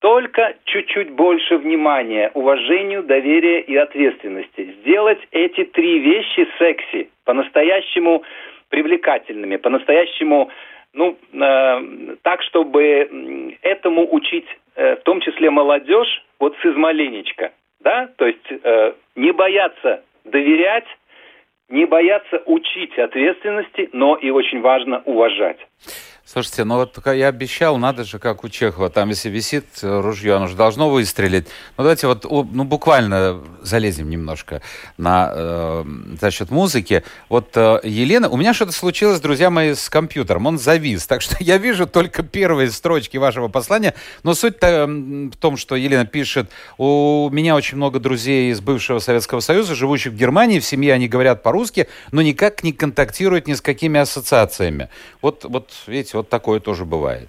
только 0.00 0.54
чуть-чуть 0.64 1.10
больше 1.10 1.56
внимания 1.56 2.30
уважению, 2.34 3.02
доверия 3.02 3.60
и 3.60 3.76
ответственности. 3.76 4.74
Сделать 4.80 5.20
эти 5.30 5.64
три 5.64 5.98
вещи 5.98 6.46
секси, 6.58 7.10
по-настоящему 7.24 8.22
привлекательными, 8.68 9.56
по-настоящему, 9.56 10.50
ну, 10.92 11.16
э, 11.32 12.16
так, 12.22 12.42
чтобы 12.42 13.56
этому 13.62 14.12
учить, 14.12 14.46
э, 14.74 14.96
в 14.96 15.02
том 15.02 15.20
числе 15.20 15.50
молодежь, 15.50 16.22
вот 16.38 16.56
с 16.60 16.66
измаленечка, 16.66 17.52
да, 17.80 18.08
то 18.16 18.26
есть 18.26 18.46
э, 18.50 18.92
не 19.14 19.32
бояться 19.32 20.02
доверять, 20.24 20.86
не 21.68 21.84
бояться 21.84 22.42
учить 22.46 22.98
ответственности, 22.98 23.88
но 23.92 24.16
и 24.16 24.30
очень 24.30 24.60
важно 24.60 25.02
уважать. 25.04 25.58
Слушайте, 26.28 26.64
ну 26.64 26.74
вот 26.74 27.00
я 27.06 27.28
обещал, 27.28 27.78
надо 27.78 28.02
же, 28.02 28.18
как 28.18 28.42
у 28.42 28.48
Чехова, 28.48 28.90
там 28.90 29.10
если 29.10 29.28
висит 29.28 29.64
ружье, 29.80 30.34
оно 30.34 30.48
же 30.48 30.56
должно 30.56 30.90
выстрелить. 30.90 31.46
Ну 31.78 31.84
давайте 31.84 32.08
вот, 32.08 32.24
ну 32.24 32.64
буквально 32.64 33.40
залезем 33.62 34.10
немножко 34.10 34.60
на, 34.98 35.30
э, 35.32 35.84
за 36.20 36.32
счет 36.32 36.50
музыки. 36.50 37.04
Вот 37.28 37.56
э, 37.56 37.78
Елена, 37.84 38.28
у 38.28 38.36
меня 38.36 38.54
что-то 38.54 38.72
случилось, 38.72 39.20
друзья 39.20 39.50
мои, 39.50 39.74
с 39.74 39.88
компьютером, 39.88 40.46
он 40.46 40.58
завис, 40.58 41.06
так 41.06 41.22
что 41.22 41.36
я 41.38 41.58
вижу 41.58 41.86
только 41.86 42.24
первые 42.24 42.72
строчки 42.72 43.18
вашего 43.18 43.46
послания, 43.46 43.94
но 44.24 44.34
суть-то 44.34 44.86
в 44.88 45.36
том, 45.36 45.56
что 45.56 45.76
Елена 45.76 46.06
пишет, 46.06 46.50
у 46.76 47.28
меня 47.30 47.54
очень 47.54 47.76
много 47.76 48.00
друзей 48.00 48.50
из 48.50 48.60
бывшего 48.60 48.98
Советского 48.98 49.38
Союза, 49.38 49.76
живущих 49.76 50.12
в 50.12 50.16
Германии, 50.16 50.58
в 50.58 50.64
семье 50.64 50.92
они 50.92 51.06
говорят 51.06 51.44
по-русски, 51.44 51.86
но 52.10 52.20
никак 52.20 52.64
не 52.64 52.72
контактируют 52.72 53.46
ни 53.46 53.54
с 53.54 53.60
какими 53.60 54.00
ассоциациями. 54.00 54.88
Вот, 55.22 55.44
вот 55.44 55.70
видите, 55.86 56.15
вот 56.16 56.28
такое 56.28 56.60
тоже 56.60 56.84
бывает. 56.84 57.28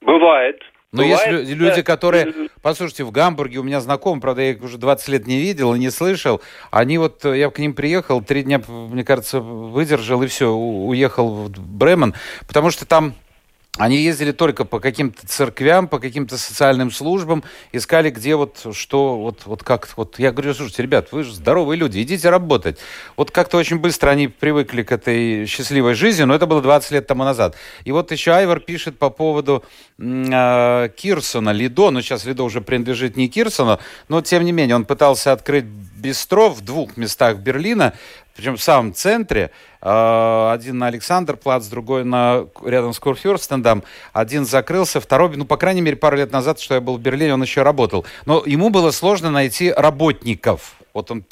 Бывает. 0.00 0.60
Но 0.92 1.02
бывает, 1.02 1.40
есть 1.40 1.52
люди, 1.52 1.76
да. 1.76 1.82
которые, 1.82 2.34
послушайте, 2.60 3.04
в 3.04 3.12
Гамбурге 3.12 3.58
у 3.60 3.62
меня 3.62 3.80
знакомый, 3.80 4.20
правда, 4.20 4.42
я 4.42 4.50
их 4.50 4.62
уже 4.62 4.76
20 4.76 5.08
лет 5.08 5.26
не 5.26 5.38
видел 5.38 5.74
и 5.74 5.78
не 5.78 5.88
слышал, 5.88 6.42
они 6.70 6.98
вот, 6.98 7.24
я 7.24 7.48
к 7.48 7.58
ним 7.58 7.72
приехал, 7.72 8.22
три 8.22 8.42
дня, 8.42 8.60
мне 8.68 9.02
кажется, 9.02 9.40
выдержал 9.40 10.22
и 10.22 10.26
все, 10.26 10.50
уехал 10.50 11.30
в 11.30 11.50
Бремен, 11.50 12.14
потому 12.46 12.70
что 12.70 12.84
там 12.84 13.14
они 13.78 13.96
ездили 13.96 14.32
только 14.32 14.66
по 14.66 14.80
каким-то 14.80 15.26
церквям, 15.26 15.88
по 15.88 15.98
каким-то 15.98 16.36
социальным 16.36 16.90
службам, 16.90 17.42
искали, 17.72 18.10
где 18.10 18.36
вот 18.36 18.66
что, 18.74 19.18
вот, 19.18 19.46
вот 19.46 19.62
как, 19.62 19.88
вот 19.96 20.18
я 20.18 20.30
говорю, 20.30 20.52
слушайте, 20.52 20.82
ребят, 20.82 21.08
вы 21.10 21.24
же 21.24 21.32
здоровые 21.32 21.78
люди, 21.78 22.02
идите 22.02 22.28
работать. 22.28 22.78
Вот 23.16 23.30
как-то 23.30 23.56
очень 23.56 23.78
быстро 23.78 24.10
они 24.10 24.28
привыкли 24.28 24.82
к 24.82 24.92
этой 24.92 25.46
счастливой 25.46 25.94
жизни, 25.94 26.24
но 26.24 26.34
это 26.34 26.44
было 26.44 26.60
20 26.60 26.90
лет 26.90 27.06
тому 27.06 27.24
назад. 27.24 27.56
И 27.86 27.92
вот 27.92 28.12
еще 28.12 28.32
Айвар 28.32 28.60
пишет 28.60 28.98
по 28.98 29.08
поводу 29.08 29.64
э, 29.98 30.88
Кирсона, 30.94 31.50
Лидо, 31.50 31.90
ну 31.90 32.02
сейчас 32.02 32.26
Лидо 32.26 32.42
уже 32.42 32.60
принадлежит 32.60 33.16
не 33.16 33.28
Кирсону, 33.28 33.80
но 34.08 34.20
тем 34.20 34.44
не 34.44 34.52
менее 34.52 34.76
он 34.76 34.84
пытался 34.84 35.32
открыть 35.32 35.64
бистро 35.64 36.50
в 36.50 36.60
двух 36.60 36.98
местах 36.98 37.38
Берлина, 37.38 37.94
причем 38.36 38.56
в 38.56 38.62
самом 38.62 38.92
центре. 38.94 39.50
А, 39.80 40.52
один 40.52 40.78
на 40.78 40.86
Александр 40.86 41.36
плац, 41.36 41.66
другой 41.66 42.04
на, 42.04 42.46
рядом 42.64 42.92
с 42.92 43.00
Курфюрстендом. 43.00 43.82
Один 44.12 44.44
закрылся, 44.44 45.00
второй, 45.00 45.36
ну, 45.36 45.44
по 45.44 45.56
крайней 45.56 45.80
мере, 45.80 45.96
пару 45.96 46.16
лет 46.16 46.32
назад, 46.32 46.60
что 46.60 46.74
я 46.74 46.80
был 46.80 46.96
в 46.96 47.00
Берлине, 47.00 47.34
он 47.34 47.42
еще 47.42 47.62
работал. 47.62 48.06
Но 48.26 48.42
ему 48.46 48.70
было 48.70 48.90
сложно 48.90 49.30
найти 49.30 49.72
работников. 49.72 50.76
Вот 50.94 51.10
он, 51.10 51.24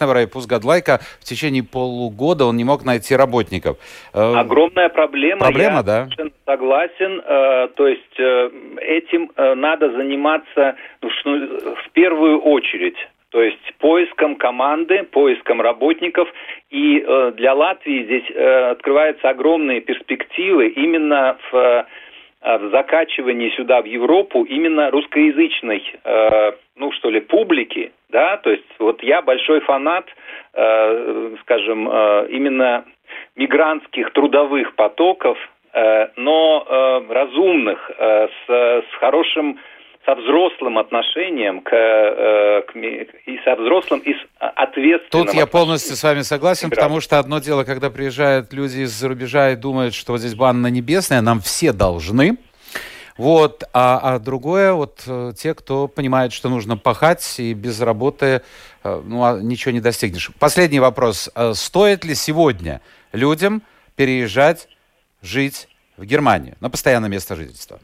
говоря, 0.00 0.26
Пузгадлайка, 0.28 1.00
в 1.20 1.24
течение 1.24 1.62
полугода 1.62 2.44
он 2.44 2.56
не 2.56 2.64
мог 2.64 2.84
найти 2.84 3.16
работников. 3.16 3.78
Э, 4.12 4.34
Огромная 4.36 4.88
проблема. 4.90 5.40
Проблема, 5.40 5.76
я 5.76 5.82
да. 5.82 6.08
согласен. 6.44 7.20
Э, 7.24 7.68
то 7.74 7.86
есть 7.86 8.18
э, 8.18 8.50
этим 8.80 9.30
надо 9.36 9.90
заниматься 9.92 10.76
ну, 11.00 11.08
в 11.74 11.90
первую 11.92 12.40
очередь 12.40 12.96
то 13.32 13.42
есть 13.42 13.74
поиском 13.78 14.36
команды, 14.36 15.04
поиском 15.04 15.60
работников. 15.62 16.28
И 16.70 17.00
э, 17.00 17.32
для 17.34 17.54
Латвии 17.54 18.04
здесь 18.04 18.30
э, 18.30 18.70
открываются 18.70 19.30
огромные 19.30 19.80
перспективы 19.80 20.68
именно 20.68 21.38
в, 21.50 21.54
э, 21.56 21.84
в 22.58 22.70
закачивании 22.70 23.48
сюда, 23.56 23.80
в 23.80 23.86
Европу, 23.86 24.44
именно 24.44 24.90
русскоязычной, 24.90 25.82
э, 26.04 26.52
ну 26.76 26.92
что 26.92 27.08
ли, 27.08 27.20
публики. 27.20 27.92
Да? 28.10 28.36
То 28.36 28.50
есть 28.50 28.68
вот 28.78 29.02
я 29.02 29.22
большой 29.22 29.60
фанат, 29.60 30.04
э, 30.52 31.36
скажем, 31.40 31.88
э, 31.90 32.26
именно 32.28 32.84
мигрантских 33.36 34.12
трудовых 34.12 34.74
потоков, 34.74 35.38
э, 35.72 36.08
но 36.16 36.66
э, 36.68 37.12
разумных, 37.12 37.90
э, 37.96 38.28
с, 38.28 38.50
с 38.90 38.94
хорошим 39.00 39.58
со 40.04 40.14
взрослым 40.16 40.78
отношением 40.78 41.60
к, 41.60 41.72
э, 41.72 42.62
к, 42.62 42.76
и 42.76 43.38
со 43.44 43.54
взрослым, 43.54 44.00
и 44.00 44.12
с 44.14 44.16
ответственным. 44.38 45.26
Тут 45.26 45.34
я 45.34 45.46
полностью 45.46 45.94
с 45.94 46.02
вами 46.02 46.22
согласен, 46.22 46.70
потому 46.70 47.00
что 47.00 47.18
одно 47.18 47.38
дело, 47.38 47.64
когда 47.64 47.88
приезжают 47.90 48.52
люди 48.52 48.80
из-за 48.80 49.08
рубежа 49.08 49.50
и 49.50 49.56
думают, 49.56 49.94
что 49.94 50.18
здесь 50.18 50.34
банна 50.34 50.66
небесная, 50.66 51.20
нам 51.20 51.40
все 51.40 51.72
должны. 51.72 52.36
Вот, 53.16 53.62
а, 53.74 54.14
а 54.14 54.18
другое, 54.18 54.72
вот 54.72 55.02
э, 55.06 55.32
те, 55.36 55.54
кто 55.54 55.86
понимает, 55.86 56.32
что 56.32 56.48
нужно 56.48 56.78
пахать 56.78 57.38
и 57.38 57.52
без 57.52 57.80
работы 57.80 58.42
э, 58.82 59.02
ну, 59.04 59.22
а 59.22 59.38
ничего 59.38 59.70
не 59.70 59.80
достигнешь. 59.80 60.30
Последний 60.38 60.80
вопрос. 60.80 61.30
Стоит 61.52 62.04
ли 62.04 62.14
сегодня 62.14 62.80
людям 63.12 63.62
переезжать, 63.96 64.66
жить 65.20 65.68
в 65.98 66.06
Германию 66.06 66.56
на 66.60 66.70
постоянное 66.70 67.10
место 67.10 67.36
жительства? 67.36 67.78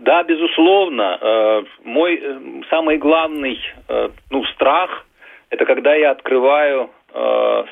Да, 0.00 0.22
безусловно. 0.22 1.18
Э, 1.20 1.62
мой 1.84 2.18
э, 2.20 2.40
самый 2.70 2.96
главный 2.96 3.60
э, 3.88 4.08
ну, 4.30 4.44
страх– 4.44 5.06
это 5.50 5.64
когда 5.66 5.94
я 5.94 6.10
открываю 6.10 6.90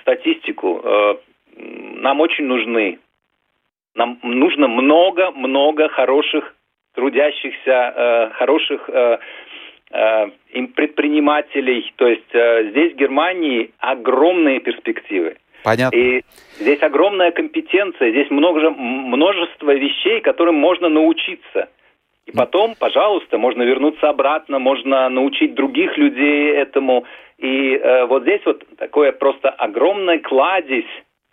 статистику. 0.00 0.82
Нам 1.54 2.20
очень 2.20 2.44
нужны, 2.46 2.98
нам 3.94 4.18
нужно 4.24 4.66
много-много 4.66 5.88
хороших 5.88 6.56
трудящихся, 6.92 8.32
хороших 8.34 8.90
предпринимателей. 10.74 11.92
То 11.94 12.08
есть 12.08 12.28
здесь 12.30 12.94
в 12.94 12.96
Германии 12.96 13.70
огромные 13.78 14.58
перспективы. 14.58 15.36
Понятно. 15.62 15.96
И 15.96 16.24
здесь 16.58 16.82
огромная 16.82 17.30
компетенция, 17.30 18.10
здесь 18.10 18.28
много, 18.30 18.70
множество 18.70 19.72
вещей, 19.72 20.20
которым 20.20 20.56
можно 20.56 20.88
научиться– 20.88 21.68
и 22.28 22.36
потом, 22.36 22.74
пожалуйста, 22.78 23.38
можно 23.38 23.62
вернуться 23.62 24.10
обратно, 24.10 24.58
можно 24.58 25.08
научить 25.08 25.54
других 25.54 25.96
людей 25.96 26.52
этому. 26.52 27.04
И 27.38 27.74
э, 27.74 28.04
вот 28.04 28.24
здесь 28.24 28.42
вот 28.44 28.62
такое 28.76 29.12
просто 29.12 29.48
огромное 29.48 30.18
кладезь 30.18 30.84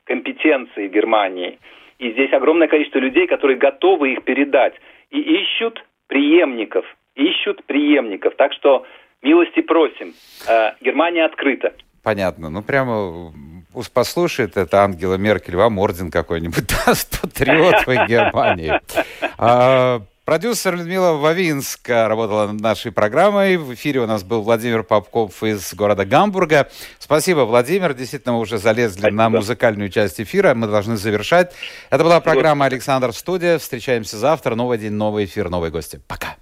компетенции 0.06 0.88
Германии. 0.88 1.60
И 2.00 2.12
здесь 2.12 2.32
огромное 2.32 2.70
количество 2.70 3.00
людей, 3.00 3.28
которые 3.28 3.58
готовы 3.58 4.14
их 4.14 4.24
передать. 4.24 4.74
И 5.12 5.20
ищут 5.20 5.84
преемников, 6.08 6.86
ищут 7.16 7.66
преемников. 7.66 8.34
Так 8.38 8.54
что 8.54 8.86
милости 9.22 9.62
просим. 9.62 10.14
Э, 10.48 10.76
Германия 10.80 11.26
открыта. 11.26 11.74
Понятно. 12.04 12.50
Ну, 12.50 12.62
прямо 12.64 13.34
послушает 13.94 14.56
это 14.56 14.84
Ангела 14.84 15.16
Меркель, 15.16 15.58
вам 15.58 15.78
орден 15.78 16.10
какой-нибудь 16.10 16.68
даст, 16.86 17.20
патриот 17.22 17.86
в 17.86 18.08
Германии. 18.08 18.80
Продюсер 20.26 20.76
Людмила 20.76 21.12
Вавинска 21.14 22.08
работала 22.08 22.48
над 22.48 22.60
нашей 22.60 22.92
программой. 22.92 23.58
В 23.58 23.76
эфире 23.76 24.00
у 24.00 24.08
нас 24.08 24.24
был 24.24 24.42
Владимир 24.42 24.82
Попков 24.82 25.44
из 25.44 25.72
города 25.76 26.04
Гамбурга. 26.04 26.68
Спасибо, 26.98 27.42
Владимир. 27.42 27.94
Действительно, 27.94 28.34
мы 28.34 28.40
уже 28.40 28.58
залезли 28.58 29.02
Спасибо. 29.02 29.18
на 29.18 29.30
музыкальную 29.30 29.90
часть 29.90 30.20
эфира. 30.20 30.56
Мы 30.56 30.66
должны 30.66 30.98
завершать. 30.98 31.54
Это 31.92 32.04
была 32.04 32.22
программа 32.22 32.66
«Александр 32.66 33.12
в 33.12 33.16
студии». 33.16 33.60
Встречаемся 33.60 34.18
завтра. 34.18 34.56
Новый 34.56 34.80
день, 34.80 34.94
новый 34.94 35.26
эфир, 35.26 35.50
новые 35.50 35.70
гости. 35.70 36.02
Пока. 36.08 36.38